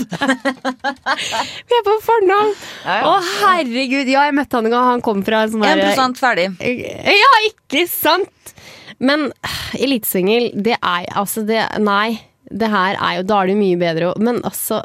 Vi 1.68 1.76
er 1.78 1.84
på 1.86 1.94
fornavn! 2.04 2.52
Ja, 2.84 2.96
ja. 2.98 3.08
Å, 3.08 3.14
herregud. 3.42 4.10
Ja, 4.12 4.26
jeg 4.28 4.36
møtte 4.38 4.58
han 4.58 4.68
en 4.68 4.74
gang. 4.74 4.86
Han 4.96 5.04
kom 5.04 5.22
fra 5.26 5.42
en 5.46 5.52
sånn 5.54 5.64
derre- 5.64 5.92
1 5.96 6.20
ferdig. 6.20 6.46
Ja, 6.60 7.32
ikke 7.48 7.86
sant? 7.90 8.54
Men 9.02 9.28
elitesingel, 9.80 10.50
det 10.62 10.76
er 10.78 11.08
altså 11.18 11.42
det 11.48 11.62
Nei. 11.82 12.20
Det 12.52 12.68
her 12.68 12.98
er 13.00 13.16
jo 13.16 13.22
Da 13.26 13.38
er 13.42 13.46
det 13.48 13.54
mye 13.56 13.78
bedre 13.80 14.10
å 14.12 14.18
Men 14.20 14.42
altså 14.44 14.76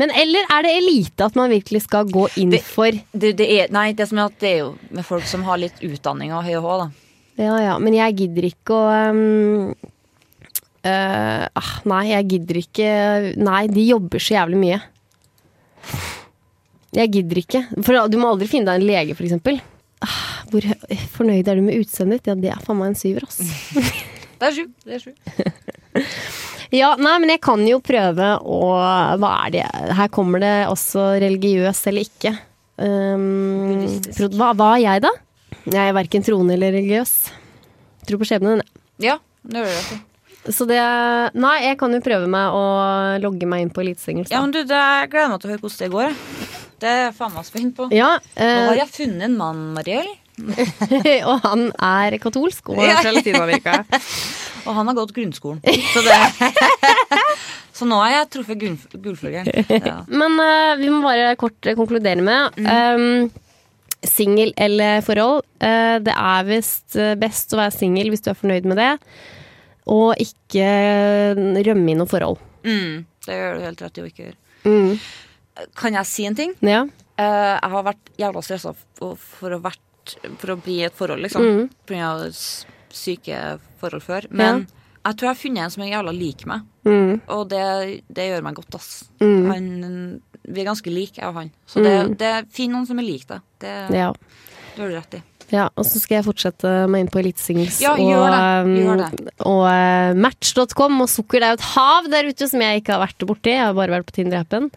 Men 0.00 0.10
eller 0.10 0.48
er 0.50 0.64
det 0.66 0.72
elite 0.80 1.22
at 1.28 1.36
man 1.38 1.52
virkelig 1.52 1.84
skal 1.84 2.08
gå 2.10 2.24
inn 2.42 2.50
Det- 2.50 2.64
for 2.66 2.90
Det, 3.12 3.30
det 3.38 3.46
er, 3.60 3.68
nei, 3.70 3.92
det 3.94 4.08
som 4.10 4.18
er 4.18 4.24
at 4.32 4.38
det 4.42 4.50
er 4.50 4.58
jo 4.64 4.70
med 4.90 5.06
folk 5.06 5.24
som 5.30 5.44
har 5.46 5.60
litt 5.62 5.78
utdanning 5.86 6.32
og 6.34 6.42
høy 6.48 6.56
og 6.58 6.64
hå, 6.66 6.74
da. 6.82 6.88
Ja 7.44 7.54
ja, 7.62 7.78
men 7.78 7.94
jeg 7.94 8.16
gidder 8.18 8.48
ikke 8.50 8.74
å 8.74 9.10
um, 9.10 9.74
ah, 10.90 11.70
Nei, 11.88 12.02
jeg 12.10 12.28
gidder 12.34 12.60
ikke 12.60 12.88
Nei, 13.40 13.62
de 13.72 13.86
jobber 13.88 14.22
så 14.22 14.36
jævlig 14.36 14.60
mye. 14.60 14.80
Jeg 16.94 17.10
gidder 17.16 17.40
ikke. 17.40 17.62
For 17.82 18.10
du 18.10 18.18
må 18.20 18.30
aldri 18.30 18.48
finne 18.50 18.70
deg 18.70 18.82
en 18.82 18.88
lege, 18.88 19.16
for 19.18 19.26
eksempel. 19.26 19.58
Ah, 20.04 20.44
hvor 20.52 20.66
fornøyd 21.16 21.48
er 21.48 21.58
du 21.58 21.64
med 21.66 21.80
utseendet 21.80 22.20
ditt? 22.20 22.30
Ja, 22.30 22.36
det 22.38 22.52
er 22.54 22.64
faen 22.64 22.78
meg 22.80 22.92
en 22.92 22.98
syver, 22.98 23.26
ass. 23.28 23.40
Det 24.34 24.48
er 24.50 24.56
sju. 24.56 24.64
Det 24.84 24.96
er 24.98 25.04
sju. 25.04 25.12
Ja, 26.74 26.94
nei, 26.98 27.12
men 27.22 27.30
jeg 27.30 27.38
kan 27.44 27.60
jo 27.68 27.76
prøve 27.84 28.32
å 28.40 28.56
Hva 29.20 29.28
er 29.44 29.52
det 29.54 29.66
Her 29.94 30.08
kommer 30.10 30.42
det 30.42 30.64
også 30.66 31.04
religiøs 31.22 31.84
eller 31.90 32.08
ikke. 32.08 32.32
Um, 32.74 33.84
hva, 34.34 34.48
hva 34.58 34.72
er 34.72 34.80
jeg, 34.82 35.04
da? 35.04 35.12
Jeg 35.70 35.78
er 35.84 35.94
verken 35.94 36.26
troende 36.26 36.56
eller 36.56 36.74
religiøs. 36.74 37.12
Tror 38.08 38.20
på 38.20 38.26
skjebnen. 38.26 38.64
Ja, 38.98 39.20
det 39.46 39.62
gjør 39.62 39.70
det. 39.70 40.00
Så 40.52 40.66
det 40.68 40.80
Nei, 41.40 41.54
jeg 41.64 41.78
kan 41.80 41.94
jo 41.94 42.02
prøve 42.04 42.28
meg 42.28 42.52
å 42.52 42.64
logge 43.22 43.48
meg 43.48 43.64
inn 43.64 43.72
på 43.72 43.80
elitesingles. 43.84 44.32
Ja, 44.34 44.42
men 44.44 44.52
du, 44.52 44.60
det 44.68 44.76
jeg 44.76 45.10
gleder 45.14 45.32
meg 45.32 45.40
til 45.40 45.48
å 45.48 45.54
høre 45.54 45.62
hvordan 45.64 45.80
det 45.84 45.92
går. 45.94 46.18
Det 46.84 46.90
er 46.90 47.00
jeg 47.06 47.14
faen 47.16 47.32
meg 47.32 47.46
spent 47.48 47.76
på. 47.78 47.88
Ja, 47.94 48.10
Nå 48.36 48.50
har 48.50 48.74
eh, 48.74 48.80
jeg 48.82 48.92
funnet 48.92 49.28
en 49.28 49.38
mann, 49.40 49.62
Mariell. 49.76 50.10
og 51.30 51.44
han 51.46 51.68
er 51.78 52.16
katolsk 52.20 52.72
og 52.74 52.82
Ja. 52.82 52.98
fra 53.00 53.12
Latin-Amerika. 53.14 53.84
Og 54.64 54.72
han 54.72 54.88
har 54.88 54.94
gått 54.96 55.10
grunnskolen. 55.12 55.58
Så, 55.92 56.00
det, 56.00 56.14
så 57.76 57.84
nå 57.84 57.98
har 58.00 58.14
jeg 58.14 58.28
truffet 58.32 58.60
gull- 58.62 58.94
gullfløyelen. 58.96 59.66
Ja. 59.76 59.98
Men 60.08 60.38
uh, 60.40 60.72
vi 60.80 60.88
må 60.88 61.02
bare 61.04 61.34
kort 61.36 61.68
eh, 61.68 61.76
konkludere 61.76 62.24
med 62.24 62.56
um, 62.64 63.28
Singel 64.08 64.54
eller 64.56 65.04
forhold. 65.04 65.44
Uh, 65.60 66.00
det 66.04 66.16
er 66.16 66.48
visst 66.48 66.96
eh, 66.96 67.12
best 67.20 67.52
å 67.52 67.60
være 67.60 67.76
singel 67.76 68.08
hvis 68.12 68.24
du 68.24 68.30
er 68.32 68.40
fornøyd 68.40 68.70
med 68.72 68.80
det. 68.80 68.90
Og 69.90 70.14
ikke 70.22 70.68
rømme 71.66 71.92
i 71.92 71.96
noe 71.98 72.08
forhold. 72.08 72.38
Mm, 72.64 73.04
det 73.26 73.34
gjør 73.36 73.58
du 73.58 73.64
helt 73.66 73.82
rett 73.84 73.98
i 73.98 74.04
å 74.04 74.08
ikke 74.08 74.26
gjøre. 74.28 74.38
Mm. 74.64 74.94
Kan 75.76 75.98
jeg 75.98 76.08
si 76.10 76.24
en 76.26 76.34
ting? 76.38 76.54
Ja. 76.64 76.84
Eh, 77.20 77.50
jeg 77.60 77.70
har 77.74 77.84
vært 77.86 78.14
jævla 78.18 78.42
stressa 78.42 78.72
for, 78.98 79.16
for, 79.20 79.52
å 79.58 79.60
for 80.40 80.54
å 80.54 80.56
bli 80.60 80.80
i 80.80 80.86
et 80.88 80.96
forhold, 80.96 81.22
liksom. 81.24 81.44
Mm. 81.44 82.32
Syke 82.94 83.58
forhold 83.80 84.04
før. 84.06 84.26
Men 84.30 84.64
jeg 85.04 85.16
tror 85.18 85.28
jeg 85.28 85.34
har 85.34 85.40
funnet 85.42 85.64
en 85.66 85.72
som 85.74 85.82
er 85.84 85.92
jævla 85.96 86.14
lik 86.16 86.46
meg, 86.48 86.70
Mm. 86.84 87.20
og 87.32 87.48
det, 87.48 88.02
det 88.12 88.26
gjør 88.28 88.42
meg 88.44 88.54
godt, 88.58 88.74
ass. 88.76 88.88
Mm. 89.20 89.46
Han, 89.48 89.68
vi 90.44 90.60
er 90.60 90.66
ganske 90.68 90.90
like, 90.92 91.16
jeg 91.16 91.28
og 91.30 91.34
han. 91.38 91.50
Så 91.66 91.80
det, 91.82 91.94
Mm. 91.94 92.16
det 92.20 92.32
Finn 92.52 92.72
noen 92.72 92.86
som 92.86 92.98
er 93.00 93.06
lik 93.06 93.24
deg. 93.26 93.40
Det, 93.58 93.72
ja. 93.96 94.10
det 94.12 94.82
gjør 94.82 94.90
du 94.92 94.96
rett 94.98 95.14
i. 95.16 95.22
Ja, 95.52 95.68
og 95.76 95.84
så 95.84 96.00
skal 96.00 96.18
jeg 96.20 96.26
fortsette 96.26 96.70
meg 96.90 97.04
inn 97.04 97.10
på 97.12 97.20
Elitesingles 97.20 97.80
Ja, 97.82 97.92
og, 97.98 98.64
um, 98.64 99.02
og 99.44 99.64
uh, 99.68 100.14
Match.com 100.16 101.02
og 101.04 101.10
sukker. 101.12 101.40
Det 101.42 101.48
er 101.48 101.54
jo 101.56 101.60
et 101.60 101.68
hav 101.74 102.08
der 102.12 102.30
ute 102.30 102.48
som 102.48 102.62
jeg 102.64 102.80
ikke 102.82 102.94
har 102.96 103.02
vært 103.04 103.26
borti. 103.28 103.52
Jeg 103.52 103.64
har 103.66 103.76
bare 103.76 103.92
vært 103.98 104.08
på 104.08 104.16
Tinder-appen. 104.16 104.70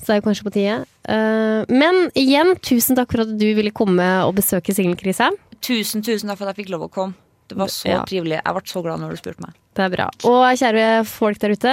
Så 0.00 0.06
det 0.08 0.14
er 0.14 0.20
jo 0.22 0.26
kanskje 0.26 0.46
på 0.48 0.54
tide. 0.56 0.76
Uh, 1.06 1.62
men 1.70 2.06
igjen, 2.18 2.54
tusen 2.64 2.96
takk 2.98 3.12
for 3.12 3.26
at 3.26 3.34
du 3.38 3.48
ville 3.58 3.72
komme 3.76 4.06
og 4.24 4.34
besøke 4.38 4.74
Singelkrisa. 4.74 5.30
Tusen, 5.60 6.02
tusen 6.02 6.30
takk 6.32 6.40
for 6.40 6.48
at 6.48 6.56
jeg 6.56 6.64
fikk 6.64 6.74
lov 6.74 6.88
å 6.88 6.92
komme. 6.92 7.14
Det 7.50 7.58
var 7.58 7.66
så 7.66 7.88
Ja. 7.90 8.02
trivelig. 8.06 8.38
Jeg 8.44 8.54
ble 8.54 8.62
så 8.70 8.82
glad 8.82 9.00
når 9.02 9.10
du 9.10 9.16
spurte 9.18 9.42
meg. 9.42 9.54
Det 9.74 9.82
er 9.84 9.90
bra. 9.90 10.06
Og 10.24 10.44
kjære 10.56 10.84
folk 11.06 11.38
der 11.42 11.50
ute, 11.56 11.72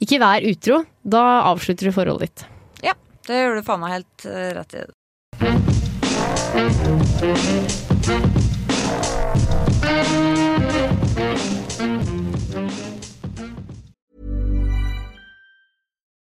ikke 0.00 0.18
vær 0.18 0.46
utro. 0.48 0.84
Da 1.04 1.24
avslutter 1.50 1.90
du 1.90 1.92
forholdet 1.92 2.20
ditt. 2.30 2.44
Ja, 2.82 2.94
det 3.28 3.36
gjør 3.36 3.60
du 3.60 3.62
faen 3.66 3.80
meg 3.84 3.92
helt 3.98 4.24
eh, 4.26 4.54
rett 4.56 4.74
i. 4.80 4.84
Música 6.52 7.30